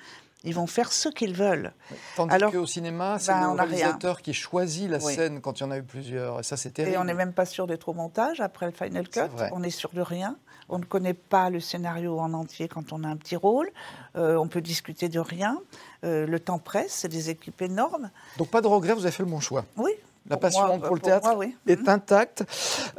ils 0.44 0.54
vont 0.54 0.66
faire 0.66 0.92
ce 0.92 1.08
qu'ils 1.08 1.34
veulent. 1.34 1.72
tandis 2.16 2.34
alors, 2.34 2.52
qu'au 2.52 2.66
cinéma, 2.66 3.18
c'est 3.18 3.32
ben, 3.32 3.40
le 3.40 3.46
rien. 3.52 3.64
réalisateur 3.64 4.22
qui 4.22 4.34
choisit 4.34 4.88
la 4.90 4.98
Oui. 4.98 5.14
scène 5.14 5.40
quand 5.40 5.60
il 5.60 5.62
y 5.62 5.66
en 5.66 5.70
a 5.70 5.78
eu 5.78 5.82
plusieurs. 5.82 6.40
Et 6.40 6.42
ça, 6.42 6.56
c'est 6.56 6.70
Et 6.70 6.72
terrible. 6.72 6.98
on 7.00 7.04
n'est 7.04 7.14
même 7.14 7.32
pas 7.32 7.46
sûr 7.46 7.66
d'être 7.66 7.88
au 7.88 7.94
montage 7.94 8.40
après 8.40 8.66
le 8.66 8.72
final 8.72 9.08
cut. 9.08 9.20
On 9.52 9.62
est 9.62 9.70
sûr 9.70 9.90
de 9.92 10.00
rien. 10.00 10.36
On 10.68 10.78
ne 10.78 10.84
connaît 10.84 11.12
pas 11.14 11.50
le 11.50 11.60
scénario 11.60 12.18
en 12.18 12.32
entier 12.32 12.66
quand 12.68 12.92
on 12.92 13.04
a 13.04 13.08
un 13.08 13.16
petit 13.16 13.36
rôle. 13.36 13.68
Euh, 14.16 14.36
on 14.36 14.48
peut 14.48 14.60
discuter 14.60 15.08
de 15.08 15.18
rien. 15.20 15.60
Euh, 16.04 16.26
le 16.26 16.40
temps 16.40 16.58
presse, 16.58 16.92
c'est 16.92 17.08
des 17.08 17.30
équipes 17.30 17.60
énormes. 17.62 18.10
Donc, 18.38 18.48
pas 18.48 18.60
de 18.60 18.68
regret, 18.68 18.94
vous 18.94 19.02
avez 19.02 19.10
fait 19.12 19.22
le 19.24 19.28
bon 19.28 19.40
choix. 19.40 19.64
Oui. 19.76 19.90
La 20.28 20.36
Pour 20.36 20.40
passion 20.42 20.66
moi, 20.66 20.78
pour 20.86 20.94
le 20.94 21.00
théâtre 21.00 21.26
moi, 21.26 21.36
oui. 21.38 21.56
est 21.66 21.80
Mhm. 21.80 21.88
intacte. 21.88 22.44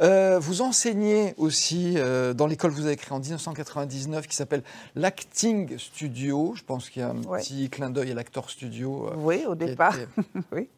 Euh, 0.02 0.38
vous 0.38 0.60
enseignez 0.60 1.34
aussi 1.38 1.94
euh, 1.96 2.34
dans 2.34 2.46
l'école 2.46 2.70
que 2.72 2.76
vous 2.76 2.86
avez 2.86 2.96
créée 2.96 3.12
en 3.16 3.18
1999 3.20 4.26
qui 4.26 4.36
s'appelle 4.36 4.62
l'Acting 4.94 5.78
Studio. 5.78 6.52
Je 6.54 6.62
pense 6.64 6.90
qu'il 6.90 7.00
y 7.00 7.04
a 7.04 7.08
un 7.10 7.14
petit 7.22 7.70
clin 7.70 7.88
d'œil 7.90 8.10
à 8.12 8.14
l'acteur 8.14 8.50
studio. 8.50 9.08
euh, 9.08 9.14
Oui, 9.16 9.44
au 9.46 9.54
départ. 9.54 9.94
oui. 10.52 10.68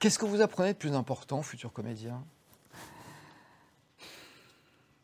Qu'est-ce 0.00 0.18
que 0.18 0.26
vous 0.26 0.40
apprenez 0.42 0.72
de 0.72 0.78
plus 0.78 0.92
important, 0.94 1.42
futur 1.42 1.72
comédien? 1.72 2.22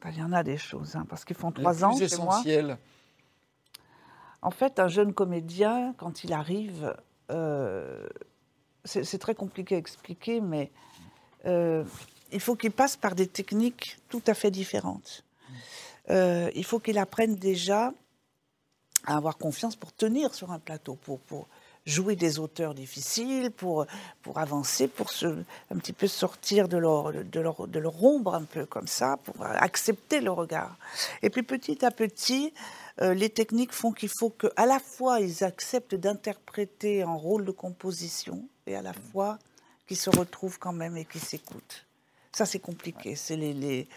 Ben, 0.03 0.11
Il 0.13 0.19
y 0.19 0.23
en 0.23 0.33
a 0.33 0.43
des 0.43 0.57
choses, 0.59 0.97
hein, 0.97 1.07
parce 1.09 1.25
qu'ils 1.25 1.37
font 1.37 1.53
Les 1.57 1.63
trois 1.63 1.85
ans 1.85 1.95
plus 1.97 2.09
chez 2.09 2.17
moi. 2.17 2.43
En 4.43 4.51
fait, 4.51 4.81
un 4.81 4.89
jeune 4.89 5.13
comédien, 5.13 5.95
quand 5.99 6.25
il 6.25 6.33
arrive, 6.33 6.95
c'est 8.85 9.19
très 9.19 9.35
compliqué 9.35 9.75
à 9.75 9.79
expliquer, 9.79 10.41
mais 10.41 10.71
euh, 11.47 11.85
il 12.33 12.41
faut 12.41 12.57
qu'il 12.57 12.71
passe 12.71 12.97
par 12.97 13.15
des 13.15 13.27
techniques 13.27 13.99
tout 14.09 14.23
à 14.27 14.35
fait 14.35 14.51
différentes. 14.51 15.25
Euh, 16.11 16.51
il 16.55 16.65
faut 16.65 16.79
qu'il 16.79 16.99
apprenne 16.99 17.37
déjà 17.37 17.93
à 19.07 19.17
avoir 19.17 19.39
confiance 19.39 19.77
pour 19.77 19.93
tenir 19.93 20.35
sur 20.35 20.51
un 20.51 20.59
plateau, 20.59 20.97
pour, 20.97 21.21
jouer 21.87 22.15
des 22.15 22.39
auteurs 22.39 22.75
difficiles, 22.75 23.51
pour, 23.51 23.87
pour 24.23 24.39
avancer, 24.39 24.87
pour 24.87 25.11
se, 25.11 25.27
un 25.27 25.79
petit 25.79 25.95
peu 25.95 26.07
sortir 26.07 26.69
de 26.69 26.77
leur, 26.77 27.11
de, 27.13 27.41
leur, 27.41 27.67
de 27.67 27.79
leur 27.79 28.05
ombre 28.05 28.35
un 28.35 28.45
peu 28.45 28.67
comme 28.67 28.87
ça, 28.87 29.17
pour 29.25 29.43
accepter 29.43 30.21
le 30.21 30.31
regard. 30.31 30.77
Et 31.23 31.31
puis 31.31 31.43
petit 31.43 31.83
à 31.85 31.91
petit, 31.91 32.53
euh, 33.01 33.15
les 33.15 33.31
techniques 33.31 33.73
font 33.73 33.93
qu'il 33.93 34.11
faut 34.11 34.31
qu'à 34.31 34.67
la 34.67 34.79
fois 34.79 35.21
ils 35.21 35.43
acceptent 35.43 35.95
d'interpréter 35.95 37.03
en 37.03 37.17
rôle 37.17 37.47
de 37.47 37.51
composition 37.51 38.47
à 38.75 38.83
la 38.83 38.93
fois 38.93 39.39
qu'ils 39.87 39.97
se 39.97 40.11
retrouvent 40.11 40.59
quand 40.59 40.73
même 40.73 40.97
et 40.97 41.05
qu'ils 41.05 41.21
s'écoutent. 41.21 41.87
Ça, 42.33 42.47
c'est 42.47 42.61
compliqué. 42.61 43.17
C'est 43.17 43.37
les, 43.37 43.89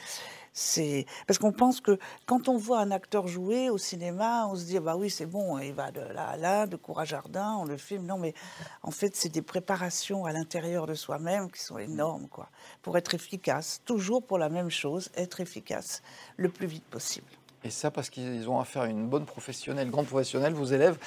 c'est 0.53 1.07
parce 1.25 1.39
qu'on 1.39 1.51
pense 1.51 1.81
que 1.81 1.97
quand 2.27 2.47
on 2.47 2.57
voit 2.57 2.79
un 2.79 2.91
acteur 2.91 3.27
jouer 3.27 3.71
au 3.71 3.79
cinéma, 3.79 4.47
on 4.47 4.55
se 4.55 4.65
dit 4.65 4.79
bah 4.79 4.95
oui 4.95 5.09
c'est 5.09 5.25
bon, 5.25 5.57
il 5.57 5.73
va 5.73 5.91
de 5.91 5.99
là 5.99 6.29
à 6.29 6.37
là, 6.37 6.67
de 6.67 6.75
courage 6.75 7.09
jardin, 7.09 7.57
on 7.59 7.65
le 7.65 7.77
filme. 7.77 8.05
Non 8.05 8.19
mais 8.19 8.35
en 8.83 8.91
fait 8.91 9.15
c'est 9.15 9.29
des 9.29 9.41
préparations 9.41 10.25
à 10.25 10.31
l'intérieur 10.31 10.85
de 10.85 10.93
soi-même 10.93 11.49
qui 11.49 11.59
sont 11.59 11.79
énormes 11.79 12.27
quoi, 12.27 12.49
pour 12.83 12.97
être 12.99 13.15
efficace, 13.15 13.81
toujours 13.83 14.23
pour 14.23 14.37
la 14.37 14.49
même 14.49 14.69
chose, 14.69 15.09
être 15.15 15.41
efficace 15.41 16.03
le 16.37 16.49
plus 16.49 16.67
vite 16.67 16.85
possible. 16.85 17.27
Et 17.63 17.71
ça 17.71 17.89
parce 17.89 18.11
qu'ils 18.11 18.47
ont 18.47 18.59
affaire 18.59 18.83
à 18.83 18.87
une 18.87 19.07
bonne 19.07 19.25
professionnelle, 19.25 19.89
grande 19.89 20.05
professionnelle, 20.05 20.53
vos 20.53 20.65
élèves 20.65 20.99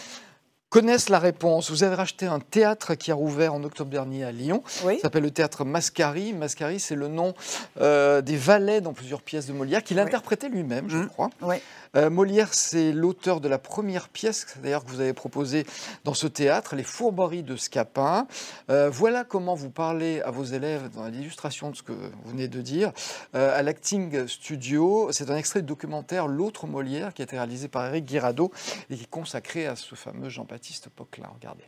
connaissent 0.68 1.08
la 1.08 1.18
réponse. 1.18 1.70
Vous 1.70 1.84
avez 1.84 1.94
racheté 1.94 2.26
un 2.26 2.40
théâtre 2.40 2.94
qui 2.94 3.10
a 3.10 3.14
rouvert 3.14 3.54
en 3.54 3.62
octobre 3.64 3.90
dernier 3.90 4.24
à 4.24 4.32
Lyon. 4.32 4.62
Oui. 4.84 4.96
Ça 4.96 5.02
s'appelle 5.02 5.22
le 5.22 5.30
théâtre 5.30 5.64
Mascari. 5.64 6.32
Mascari, 6.32 6.80
c'est 6.80 6.96
le 6.96 7.08
nom 7.08 7.34
euh, 7.80 8.20
des 8.20 8.36
valets 8.36 8.80
dans 8.80 8.92
plusieurs 8.92 9.22
pièces 9.22 9.46
de 9.46 9.52
Molière, 9.52 9.82
qu'il 9.82 9.96
Oui. 9.96 10.02
interprétait 10.02 10.48
lui-même, 10.48 10.86
je 10.88 10.96
Mmh. 10.98 11.08
crois. 11.08 11.30
Oui. 11.42 11.56
Euh, 11.96 12.10
Molière, 12.10 12.52
c'est 12.52 12.92
l'auteur 12.92 13.40
de 13.40 13.48
la 13.48 13.58
première 13.58 14.08
pièce, 14.08 14.46
d'ailleurs, 14.62 14.84
que 14.84 14.90
vous 14.90 15.00
avez 15.00 15.14
proposée 15.14 15.64
dans 16.04 16.12
ce 16.12 16.26
théâtre, 16.26 16.76
Les 16.76 16.82
Fourberies 16.82 17.42
de 17.42 17.56
Scapin. 17.56 18.26
Euh, 18.70 18.90
voilà 18.90 19.24
comment 19.24 19.54
vous 19.54 19.70
parlez 19.70 20.20
à 20.20 20.30
vos 20.30 20.44
élèves 20.44 20.90
dans 20.94 21.06
l'illustration 21.06 21.70
de 21.70 21.76
ce 21.76 21.82
que 21.82 21.92
vous 21.92 22.30
venez 22.30 22.48
de 22.48 22.60
dire, 22.60 22.92
euh, 23.34 23.58
à 23.58 23.62
l'Acting 23.62 24.26
Studio. 24.26 25.08
C'est 25.10 25.30
un 25.30 25.36
extrait 25.36 25.62
de 25.62 25.66
documentaire 25.66 26.26
L'autre 26.26 26.66
Molière, 26.66 27.14
qui 27.14 27.22
a 27.22 27.24
été 27.24 27.36
réalisé 27.36 27.68
par 27.68 27.86
Eric 27.86 28.04
Guirado 28.04 28.52
et 28.90 28.96
qui 28.96 29.04
est 29.04 29.10
consacré 29.10 29.66
à 29.66 29.74
ce 29.74 29.94
fameux 29.94 30.28
Jean-Baptiste 30.28 30.90
Poquelin. 30.90 31.30
Regardez. 31.34 31.64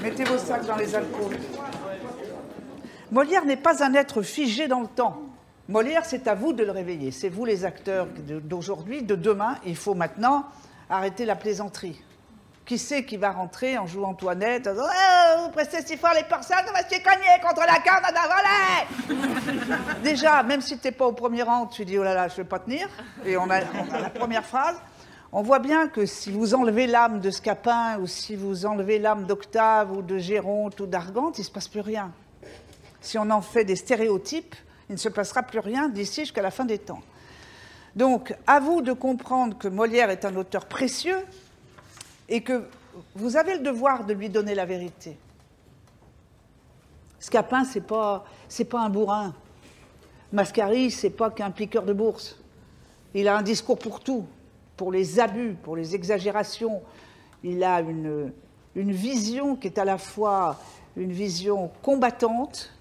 Mettez 0.00 0.24
vos 0.24 0.38
sacs 0.38 0.66
dans 0.66 0.76
les 0.76 0.94
alcôves. 0.94 1.36
Molière 3.12 3.44
n'est 3.44 3.58
pas 3.58 3.84
un 3.84 3.92
être 3.92 4.22
figé 4.22 4.68
dans 4.68 4.80
le 4.80 4.86
temps. 4.86 5.20
Molière, 5.68 6.06
c'est 6.06 6.26
à 6.28 6.34
vous 6.34 6.54
de 6.54 6.64
le 6.64 6.70
réveiller. 6.70 7.10
C'est 7.10 7.28
vous 7.28 7.44
les 7.44 7.66
acteurs 7.66 8.06
d'aujourd'hui, 8.06 9.02
de 9.02 9.14
demain. 9.14 9.56
Il 9.66 9.76
faut 9.76 9.92
maintenant 9.94 10.46
arrêter 10.88 11.26
la 11.26 11.36
plaisanterie. 11.36 12.02
Qui 12.64 12.78
c'est 12.78 13.04
qui 13.04 13.18
va 13.18 13.32
rentrer 13.32 13.76
en 13.76 13.86
jouant 13.86 14.08
Antoinette 14.08 14.66
Oh, 14.74 15.42
Vous 15.42 15.50
pressez 15.50 15.82
si 15.84 15.98
fort 15.98 16.14
les 16.14 16.24
personnes, 16.24 16.64
vous 16.66 16.72
va 16.72 16.78
se 16.88 17.02
cogner 17.02 17.38
contre 17.42 17.60
la 17.66 17.80
corne 17.80 18.14
d'un 18.14 18.28
volet 19.84 20.00
Déjà, 20.02 20.42
même 20.42 20.62
si 20.62 20.78
tu 20.78 20.86
n'es 20.86 20.92
pas 20.92 21.06
au 21.06 21.12
premier 21.12 21.42
rang, 21.42 21.66
tu 21.66 21.84
dis 21.84 21.98
Oh 21.98 22.02
là 22.02 22.14
là, 22.14 22.28
je 22.28 22.32
ne 22.32 22.36
vais 22.38 22.44
pas 22.48 22.60
tenir. 22.60 22.88
Et 23.26 23.36
on 23.36 23.50
a, 23.50 23.60
on 23.60 23.94
a 23.94 24.00
la 24.00 24.10
première 24.10 24.46
phrase. 24.46 24.76
On 25.32 25.42
voit 25.42 25.58
bien 25.58 25.88
que 25.88 26.06
si 26.06 26.30
vous 26.30 26.54
enlevez 26.54 26.86
l'âme 26.86 27.20
de 27.20 27.30
Scapin 27.30 27.98
ou 27.98 28.06
si 28.06 28.36
vous 28.36 28.64
enlevez 28.64 28.98
l'âme 28.98 29.24
d'Octave 29.26 29.92
ou 29.92 30.00
de 30.00 30.16
Géronte 30.16 30.80
ou 30.80 30.86
d'Argante, 30.86 31.36
il 31.36 31.42
ne 31.42 31.46
se 31.46 31.50
passe 31.50 31.68
plus 31.68 31.80
rien. 31.80 32.10
Si 33.02 33.18
on 33.18 33.28
en 33.30 33.42
fait 33.42 33.64
des 33.64 33.76
stéréotypes, 33.76 34.54
il 34.88 34.92
ne 34.92 34.96
se 34.96 35.08
passera 35.08 35.42
plus 35.42 35.58
rien 35.58 35.88
d'ici 35.88 36.20
jusqu'à 36.20 36.40
la 36.40 36.52
fin 36.52 36.64
des 36.64 36.78
temps. 36.78 37.02
Donc, 37.96 38.34
à 38.46 38.60
vous 38.60 38.80
de 38.80 38.92
comprendre 38.92 39.58
que 39.58 39.68
Molière 39.68 40.08
est 40.08 40.24
un 40.24 40.34
auteur 40.36 40.66
précieux 40.66 41.18
et 42.28 42.42
que 42.42 42.64
vous 43.14 43.36
avez 43.36 43.54
le 43.54 43.60
devoir 43.60 44.04
de 44.04 44.14
lui 44.14 44.30
donner 44.30 44.54
la 44.54 44.64
vérité. 44.64 45.16
Scapin, 47.18 47.64
c'est 47.64 47.86
pas, 47.86 48.24
pas 48.70 48.80
un 48.80 48.88
bourrin. 48.88 49.34
Mascari, 50.32 50.90
c'est 50.90 51.10
pas 51.10 51.30
qu'un 51.30 51.50
piqueur 51.50 51.82
de 51.82 51.92
bourse. 51.92 52.38
Il 53.14 53.28
a 53.28 53.36
un 53.36 53.42
discours 53.42 53.78
pour 53.78 54.00
tout, 54.00 54.26
pour 54.76 54.92
les 54.92 55.20
abus, 55.20 55.56
pour 55.62 55.76
les 55.76 55.94
exagérations. 55.94 56.82
Il 57.42 57.62
a 57.64 57.80
une 57.80 58.92
vision 58.92 59.56
qui 59.56 59.66
est 59.66 59.78
à 59.78 59.84
la 59.84 59.98
fois 59.98 60.58
une 60.96 61.12
vision 61.12 61.70
combattante 61.82 62.72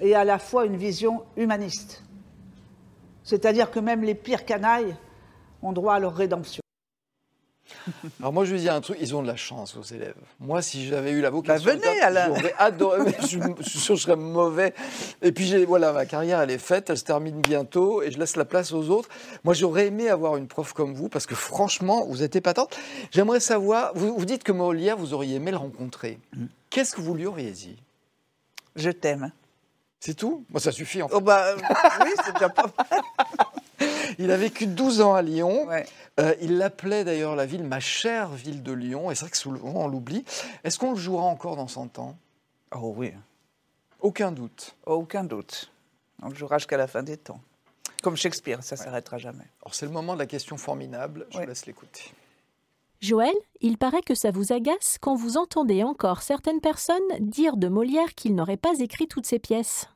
et 0.00 0.14
à 0.14 0.24
la 0.24 0.38
fois 0.38 0.64
une 0.66 0.76
vision 0.76 1.22
humaniste. 1.36 2.02
C'est-à-dire 3.24 3.70
que 3.70 3.78
même 3.80 4.02
les 4.02 4.14
pires 4.14 4.44
canailles 4.44 4.96
ont 5.62 5.72
droit 5.72 5.94
à 5.94 5.98
leur 5.98 6.14
rédemption. 6.14 6.60
Alors 8.20 8.32
moi, 8.32 8.44
je 8.44 8.52
vais 8.52 8.58
dire 8.60 8.74
un 8.74 8.80
truc, 8.80 8.96
ils 9.00 9.14
ont 9.14 9.22
de 9.22 9.26
la 9.28 9.36
chance, 9.36 9.76
vos 9.76 9.82
élèves. 9.82 10.16
Moi, 10.40 10.60
si 10.60 10.86
j'avais 10.86 11.12
eu 11.12 11.20
la 11.20 11.30
vocation, 11.30 11.64
Bah, 11.70 11.76
venez, 11.76 12.00
Alain. 12.00 12.26
j'aurais 12.34 12.54
adoré, 12.58 12.98
mais 13.04 13.14
je, 13.28 13.38
je 13.60 13.68
suis 13.68 13.78
sûr 13.78 13.94
que 13.94 13.98
je 14.00 14.04
serais 14.06 14.16
mauvais. 14.16 14.74
Et 15.22 15.30
puis, 15.30 15.44
j'ai- 15.44 15.64
voilà, 15.64 15.92
ma 15.92 16.04
carrière, 16.04 16.40
elle 16.40 16.50
est 16.50 16.58
faite, 16.58 16.90
elle 16.90 16.98
se 16.98 17.04
termine 17.04 17.40
bientôt, 17.40 18.02
et 18.02 18.10
je 18.10 18.18
laisse 18.18 18.34
la 18.36 18.44
place 18.44 18.72
aux 18.72 18.88
autres. 18.90 19.08
Moi, 19.44 19.54
j'aurais 19.54 19.86
aimé 19.86 20.08
avoir 20.08 20.36
une 20.36 20.48
prof 20.48 20.72
comme 20.72 20.94
vous, 20.94 21.08
parce 21.08 21.26
que 21.26 21.36
franchement, 21.36 22.04
vous 22.06 22.22
êtes 22.24 22.34
épatante. 22.34 22.76
J'aimerais 23.12 23.40
savoir, 23.40 23.92
vous, 23.94 24.16
vous 24.18 24.24
dites 24.24 24.42
que 24.42 24.52
Molière, 24.52 24.96
vous 24.96 25.14
auriez 25.14 25.36
aimé 25.36 25.52
le 25.52 25.56
rencontrer. 25.58 26.18
Mm. 26.36 26.46
Qu'est-ce 26.70 26.96
que 26.96 27.00
vous 27.00 27.14
lui 27.14 27.26
auriez 27.26 27.52
dit? 27.52 27.76
Je 28.74 28.90
t'aime. 28.90 29.30
C'est 30.00 30.14
tout? 30.14 30.44
Moi, 30.50 30.60
ça 30.60 30.72
suffit, 30.72 31.02
en 31.02 31.08
fait. 31.08 31.14
Oh 31.14 31.20
bah 31.20 31.44
euh, 31.48 31.56
oui, 32.04 32.10
c'est 32.24 32.32
déjà 32.32 32.48
pas 32.48 32.64
mal. 32.78 33.02
Il 34.18 34.30
a 34.30 34.36
vécu 34.36 34.66
12 34.66 35.00
ans 35.02 35.14
à 35.14 35.22
Lyon. 35.22 35.66
Ouais. 35.68 35.86
Euh, 36.18 36.34
il 36.42 36.58
l'appelait 36.58 37.04
d'ailleurs 37.04 37.36
la 37.36 37.46
ville, 37.46 37.62
ma 37.64 37.80
chère 37.80 38.28
ville 38.30 38.62
de 38.62 38.72
Lyon. 38.72 39.10
Et 39.10 39.14
c'est 39.14 39.22
vrai 39.22 39.30
que 39.30 39.36
souvent, 39.36 39.60
on 39.84 39.88
l'oublie. 39.88 40.24
Est-ce 40.64 40.78
qu'on 40.78 40.90
le 40.92 40.98
jouera 40.98 41.22
encore 41.24 41.56
dans 41.56 41.68
100 41.68 41.98
ans? 41.98 42.16
Oh 42.74 42.92
oui, 42.96 43.12
Aucun 44.00 44.32
doute. 44.32 44.74
aucun 44.84 45.24
doute. 45.24 45.70
On 46.22 46.28
le 46.28 46.34
jouera 46.34 46.58
jusqu'à 46.58 46.76
la 46.76 46.86
fin 46.86 47.02
des 47.02 47.16
temps. 47.16 47.40
Comme 48.02 48.16
Shakespeare, 48.16 48.62
ça 48.62 48.76
s'arrêtera 48.76 49.16
jamais. 49.18 49.44
Alors 49.62 49.74
c'est 49.74 49.86
le 49.86 49.92
moment 49.92 50.14
de 50.14 50.18
la 50.18 50.26
question 50.26 50.56
formidable, 50.58 51.26
je 51.30 51.36
Ouais. 51.38 51.44
vous 51.44 51.48
laisse 51.48 51.64
l'écouter. 51.66 52.12
Joël, 53.00 53.34
il 53.62 53.78
paraît 53.78 54.02
que 54.02 54.14
ça 54.14 54.30
vous 54.30 54.52
agace 54.52 54.98
quand 55.00 55.14
vous 55.14 55.36
entendez 55.38 55.82
encore 55.82 56.20
certaines 56.22 56.60
personnes 56.60 57.00
dire 57.18 57.56
de 57.56 57.68
Molière 57.68 58.14
qu'il 58.14 58.34
n'aurait 58.34 58.58
pas 58.58 58.78
écrit 58.78 59.08
toutes 59.08 59.24
ses 59.26 59.38
pièces. 59.38 59.86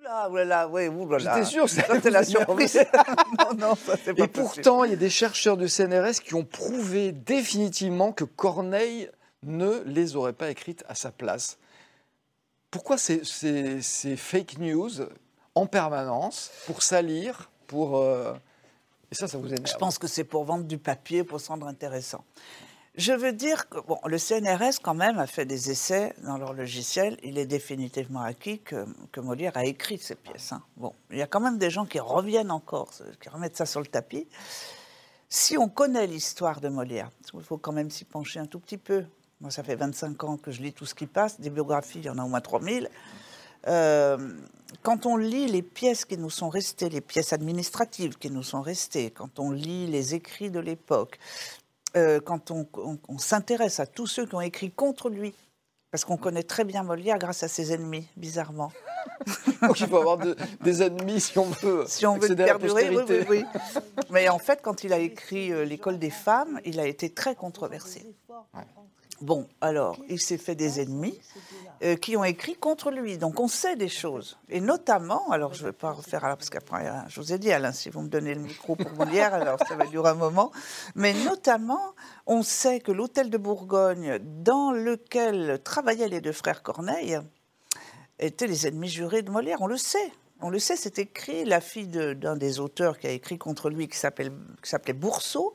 Oula, 0.00 0.28
oula, 0.30 0.68
oui, 0.68 0.88
oula. 0.88 1.18
J'étais 1.18 1.44
sûr 1.46 1.66
c'est 1.70 2.10
la 2.10 2.22
surprise. 2.24 2.78
non, 3.38 3.54
non, 3.68 3.74
ça, 3.74 3.96
c'est 3.96 4.12
pas 4.12 4.24
Et 4.24 4.28
possible. 4.28 4.34
pourtant, 4.62 4.84
il 4.84 4.90
y 4.90 4.92
a 4.92 4.96
des 4.96 5.08
chercheurs 5.08 5.56
du 5.56 5.68
CNRS 5.68 6.20
qui 6.22 6.34
ont 6.34 6.44
prouvé 6.44 7.12
définitivement 7.12 8.12
que 8.12 8.24
Corneille 8.24 9.08
ne 9.42 9.82
les 9.86 10.14
aurait 10.16 10.34
pas 10.34 10.50
écrites 10.50 10.84
à 10.86 10.94
sa 10.94 11.10
place. 11.10 11.56
Pourquoi 12.70 12.98
ces, 12.98 13.24
ces- 13.24 13.80
ces 13.80 14.16
fake 14.16 14.58
news 14.58 14.90
en 15.54 15.64
permanence 15.66 16.50
pour 16.66 16.82
salir, 16.82 17.50
pour... 17.66 17.96
euh, 17.96 18.34
Je 19.12 19.76
pense 19.76 19.98
que 19.98 20.06
c'est 20.06 20.24
pour 20.24 20.44
vendre 20.44 20.64
du 20.64 20.78
papier, 20.78 21.24
pour 21.24 21.40
se 21.40 21.48
rendre 21.48 21.66
intéressant. 21.66 22.24
Je 22.96 23.12
veux 23.12 23.32
dire 23.32 23.68
que 23.68 23.80
bon, 23.80 23.98
le 24.06 24.18
CNRS, 24.18 24.78
quand 24.80 24.94
même, 24.94 25.18
a 25.18 25.26
fait 25.26 25.44
des 25.44 25.70
essais 25.70 26.14
dans 26.22 26.38
leur 26.38 26.52
logiciel. 26.52 27.18
Il 27.24 27.38
est 27.38 27.46
définitivement 27.46 28.20
acquis 28.20 28.60
que, 28.60 28.86
Molière 29.16 29.56
a 29.56 29.64
écrit 29.64 29.98
ces 29.98 30.14
pièces. 30.14 30.52
hein. 30.52 30.62
Bon, 30.76 30.94
il 31.10 31.18
y 31.18 31.22
a 31.22 31.26
quand 31.26 31.40
même 31.40 31.58
des 31.58 31.70
gens 31.70 31.86
qui 31.86 31.98
reviennent 31.98 32.52
encore, 32.52 32.90
qui 33.20 33.28
remettent 33.28 33.56
ça 33.56 33.66
sur 33.66 33.80
le 33.80 33.86
tapis. 33.86 34.28
Si 35.28 35.58
on 35.58 35.68
connaît 35.68 36.06
l'histoire 36.06 36.60
de 36.60 36.68
Molière, 36.68 37.10
qu'il 37.28 37.42
faut 37.42 37.58
quand 37.58 37.72
même 37.72 37.90
s'y 37.90 38.04
pencher 38.04 38.38
un 38.38 38.46
tout 38.46 38.60
petit 38.60 38.78
peu. 38.78 39.04
Moi, 39.40 39.50
ça 39.50 39.64
fait 39.64 39.74
25 39.74 40.22
ans 40.22 40.36
que 40.36 40.52
je 40.52 40.62
lis 40.62 40.72
tout 40.72 40.86
ce 40.86 40.94
qui 40.94 41.06
passe. 41.06 41.40
Des 41.40 41.50
biographies, 41.50 41.98
il 41.98 42.04
y 42.04 42.10
en 42.10 42.18
a 42.18 42.22
au 42.24 42.28
moins 42.28 42.40
3000. 42.40 42.88
Euh, 43.66 44.18
quand 44.82 45.06
on 45.06 45.16
lit 45.16 45.46
les 45.46 45.62
pièces 45.62 46.04
qui 46.04 46.18
nous 46.18 46.30
sont 46.30 46.48
restées, 46.48 46.88
les 46.90 47.00
pièces 47.00 47.32
administratives 47.32 48.16
qui 48.18 48.30
nous 48.30 48.42
sont 48.42 48.60
restées, 48.62 49.10
quand 49.10 49.38
on 49.38 49.50
lit 49.50 49.86
les 49.86 50.14
écrits 50.14 50.50
de 50.50 50.60
l'époque, 50.60 51.18
euh, 51.96 52.20
quand 52.20 52.50
on, 52.50 52.66
on- 52.74 52.98
on 53.08 53.18
s'intéresse 53.18 53.80
à 53.80 53.86
tous 53.86 54.06
ceux 54.06 54.26
qui 54.26 54.34
ont 54.34 54.40
écrit 54.40 54.70
contre 54.70 55.08
lui, 55.08 55.32
parce 55.90 56.04
qu'on 56.04 56.16
connaît 56.16 56.42
très 56.42 56.64
bien 56.64 56.82
Molière 56.82 57.18
grâce 57.18 57.44
à 57.44 57.48
ses 57.48 57.72
ennemis, 57.72 58.06
bizarrement. 58.16 58.72
Donc 59.62 59.78
il 59.80 59.86
faut 59.86 59.96
avoir 59.98 60.18
de- 60.18 60.36
des 60.62 60.82
ennemis 60.82 61.20
si 61.20 61.38
on 61.38 61.44
veut 61.44 61.84
Si 61.86 62.04
on 62.04 62.14
veut 62.18 62.34
perdurer, 62.46 62.88
oui, 62.90 62.96
oui, 63.30 63.44
oui. 63.54 63.62
Mais 64.10 64.28
en 64.28 64.38
fait, 64.40 64.60
quand 64.60 64.82
il 64.84 64.92
a 64.92 64.98
écrit 64.98 65.52
euh, 65.52 65.64
L'école 65.64 65.98
des 66.00 66.10
femmes, 66.10 66.60
il 66.64 66.80
a 66.80 66.86
été 66.86 67.10
très 67.10 67.34
controversé. 67.36 68.04
Bon, 69.20 69.46
alors, 69.60 69.96
il 70.08 70.20
s'est 70.20 70.36
fait 70.38 70.56
des 70.56 70.80
ennemis 70.80 71.18
euh, 71.84 71.96
qui 71.96 72.16
ont 72.16 72.24
écrit 72.24 72.54
contre 72.54 72.90
lui. 72.90 73.18
Donc, 73.18 73.40
on 73.40 73.48
sait 73.48 73.76
des 73.76 73.90
choses. 73.90 74.38
Et 74.48 74.62
notamment, 74.62 75.30
alors 75.30 75.52
je 75.52 75.62
ne 75.62 75.66
vais 75.68 75.72
pas 75.72 75.92
refaire, 75.92 76.20
parce 76.22 76.48
qu'après, 76.48 76.88
euh, 76.88 76.92
je 77.08 77.20
vous 77.20 77.32
ai 77.34 77.38
dit, 77.38 77.52
Alain, 77.52 77.72
si 77.72 77.90
vous 77.90 78.00
me 78.00 78.08
donnez 78.08 78.34
le 78.34 78.40
micro 78.40 78.74
pour 78.74 78.90
Molière, 78.92 79.34
alors 79.34 79.58
ça 79.68 79.76
va 79.76 79.84
durer 79.84 80.08
un 80.10 80.14
moment. 80.14 80.50
Mais 80.94 81.12
notamment, 81.12 81.94
on 82.26 82.42
sait 82.42 82.80
que 82.80 82.90
l'hôtel 82.90 83.28
de 83.28 83.36
Bourgogne, 83.36 84.18
dans 84.22 84.72
lequel 84.72 85.60
travaillaient 85.62 86.08
les 86.08 86.22
deux 86.22 86.32
frères 86.32 86.62
Corneille, 86.62 87.18
étaient 88.18 88.46
les 88.46 88.66
ennemis 88.66 88.88
jurés 88.88 89.20
de 89.20 89.30
Molière. 89.30 89.58
On 89.60 89.66
le 89.66 89.76
sait. 89.76 90.10
On 90.40 90.48
le 90.48 90.58
sait, 90.58 90.76
c'est 90.76 90.98
écrit. 90.98 91.44
La 91.44 91.60
fille 91.60 91.88
d'un 91.88 92.36
des 92.36 92.60
auteurs 92.60 92.98
qui 92.98 93.08
a 93.08 93.10
écrit 93.10 93.36
contre 93.36 93.68
lui, 93.68 93.88
qui 93.88 93.98
s'appelait 93.98 94.30
Bourseau, 94.94 95.54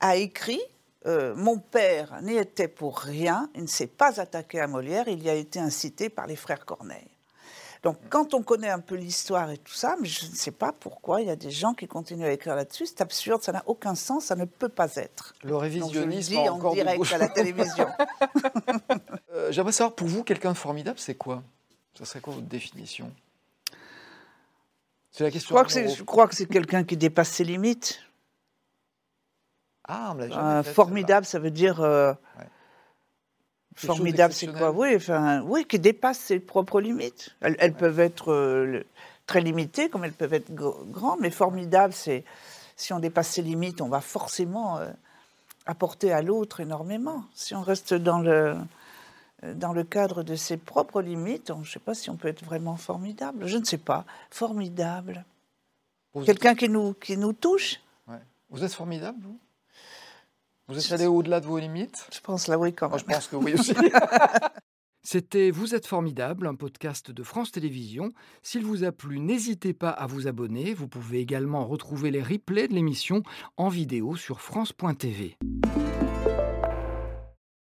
a 0.00 0.16
écrit 0.16 0.60
euh, 1.06 1.34
Mon 1.34 1.58
père 1.58 2.20
n'y 2.22 2.36
était 2.36 2.68
pour 2.68 2.98
rien, 2.98 3.48
il 3.54 3.62
ne 3.62 3.66
s'est 3.66 3.86
pas 3.86 4.20
attaqué 4.20 4.60
à 4.60 4.66
Molière, 4.66 5.08
il 5.08 5.22
y 5.22 5.30
a 5.30 5.34
été 5.34 5.58
incité 5.58 6.08
par 6.08 6.26
les 6.26 6.36
frères 6.36 6.64
Corneille. 6.64 7.12
Donc, 7.82 7.96
quand 8.10 8.32
on 8.32 8.42
connaît 8.42 8.70
un 8.70 8.78
peu 8.78 8.94
l'histoire 8.94 9.50
et 9.50 9.58
tout 9.58 9.72
ça, 9.72 9.96
mais 10.00 10.06
je 10.06 10.26
ne 10.26 10.34
sais 10.36 10.52
pas 10.52 10.72
pourquoi 10.72 11.20
il 11.20 11.26
y 11.26 11.30
a 11.30 11.36
des 11.36 11.50
gens 11.50 11.74
qui 11.74 11.88
continuent 11.88 12.26
à 12.26 12.30
écrire 12.30 12.54
là-dessus. 12.54 12.86
C'est 12.86 13.00
absurde, 13.00 13.42
ça 13.42 13.50
n'a 13.50 13.64
aucun 13.66 13.96
sens, 13.96 14.26
ça 14.26 14.36
ne 14.36 14.44
peut 14.44 14.68
pas 14.68 14.94
être. 14.94 15.34
Le 15.42 15.56
révisionnisme 15.56 16.34
Donc, 16.34 16.44
je 16.44 16.46
le 16.46 16.46
dis 16.46 16.48
en 16.48 16.72
direct 16.74 17.12
à 17.12 17.18
la 17.18 17.28
télévision. 17.28 17.88
Euh, 19.32 19.50
j'aimerais 19.50 19.72
savoir, 19.72 19.96
pour 19.96 20.06
vous, 20.06 20.22
quelqu'un 20.22 20.52
de 20.52 20.58
formidable, 20.58 20.98
c'est 21.00 21.16
quoi? 21.16 21.42
Ça 21.98 22.04
serait 22.04 22.20
quoi 22.20 22.34
votre 22.34 22.46
définition? 22.46 23.10
C'est 25.10 25.24
la 25.24 25.30
question. 25.32 25.56
Je 25.56 26.02
crois 26.04 26.28
que 26.28 26.36
c'est 26.36 26.46
quelqu'un 26.46 26.84
qui 26.84 26.96
dépasse 26.96 27.30
ses 27.30 27.44
limites. 27.44 28.00
Ah, 29.84 30.14
on 30.14 30.62
Formidable, 30.62 31.26
ça 31.26 31.38
veut 31.38 31.50
dire. 31.50 31.80
Euh, 31.80 32.12
formidable, 33.74 34.32
c'est 34.32 34.46
quoi? 34.46 34.70
Oui, 34.70 34.94
enfin, 34.96 35.42
oui, 35.42 35.64
qui 35.64 35.78
dépasse 35.78 36.18
ses 36.18 36.38
propres 36.40 36.80
limites. 36.80 37.30
Elles, 37.40 37.74
peuvent 37.74 38.00
être 38.00 38.32
euh, 38.32 38.84
très 39.26 39.40
limitées, 39.40 39.88
comme 39.88 40.04
elles 40.04 40.12
peuvent 40.12 40.34
être 40.34 40.52
grandes, 40.52 41.20
mais 41.20 41.30
formidable, 41.30 41.92
c'est 41.92 42.24
si 42.76 42.92
on 42.92 43.00
dépasse 43.00 43.28
ses 43.28 43.42
limites, 43.42 43.80
on 43.80 43.88
va 43.88 44.00
forcément 44.00 44.78
euh, 44.78 44.90
apporter 45.66 46.12
à 46.12 46.22
l'autre 46.22 46.60
énormément. 46.60 47.24
Si 47.34 47.54
on 47.54 47.62
reste 47.62 47.94
dans 47.94 48.18
le, 48.18 48.56
dans 49.42 49.72
le 49.72 49.84
cadre 49.84 50.22
de 50.22 50.36
ses 50.36 50.56
propres 50.56 51.02
limites, 51.02 51.52
je 51.54 51.60
ne 51.60 51.64
sais 51.64 51.78
pas 51.78 51.94
si 51.94 52.08
on 52.08 52.16
peut 52.16 52.28
être 52.28 52.44
vraiment 52.44 52.76
formidable. 52.76 53.46
Je 53.46 53.58
ne 53.58 53.64
sais 53.64 53.78
pas. 53.78 54.04
Formidable. 54.30 55.24
Quelqu'un 56.24 56.54
qui 56.54 56.68
nous, 56.68 56.92
qui 56.94 57.16
nous 57.16 57.32
touche? 57.32 57.80
Vous 58.50 58.62
êtes 58.62 58.74
formidable, 58.74 59.18
vous? 59.22 59.38
Vous 60.68 60.78
êtes 60.78 60.92
allé 60.92 61.06
au-delà 61.06 61.40
de 61.40 61.46
vos 61.46 61.58
limites? 61.58 62.06
Je 62.12 62.20
pense 62.20 62.48
là, 62.48 62.58
oui, 62.58 62.72
quand 62.72 62.88
même. 62.88 62.98
je 62.98 63.04
pense 63.04 63.26
que 63.26 63.36
oui 63.36 63.54
aussi. 63.54 63.74
C'était 65.04 65.50
Vous 65.50 65.74
êtes 65.74 65.86
formidable, 65.86 66.46
un 66.46 66.54
podcast 66.54 67.10
de 67.10 67.22
France 67.24 67.50
Télévisions. 67.50 68.12
S'il 68.42 68.64
vous 68.64 68.84
a 68.84 68.92
plu, 68.92 69.18
n'hésitez 69.18 69.74
pas 69.74 69.90
à 69.90 70.06
vous 70.06 70.28
abonner. 70.28 70.74
Vous 70.74 70.86
pouvez 70.86 71.18
également 71.18 71.66
retrouver 71.66 72.12
les 72.12 72.22
replays 72.22 72.68
de 72.68 72.74
l'émission 72.74 73.24
en 73.56 73.68
vidéo 73.68 74.14
sur 74.14 74.40
France.tv. 74.40 75.36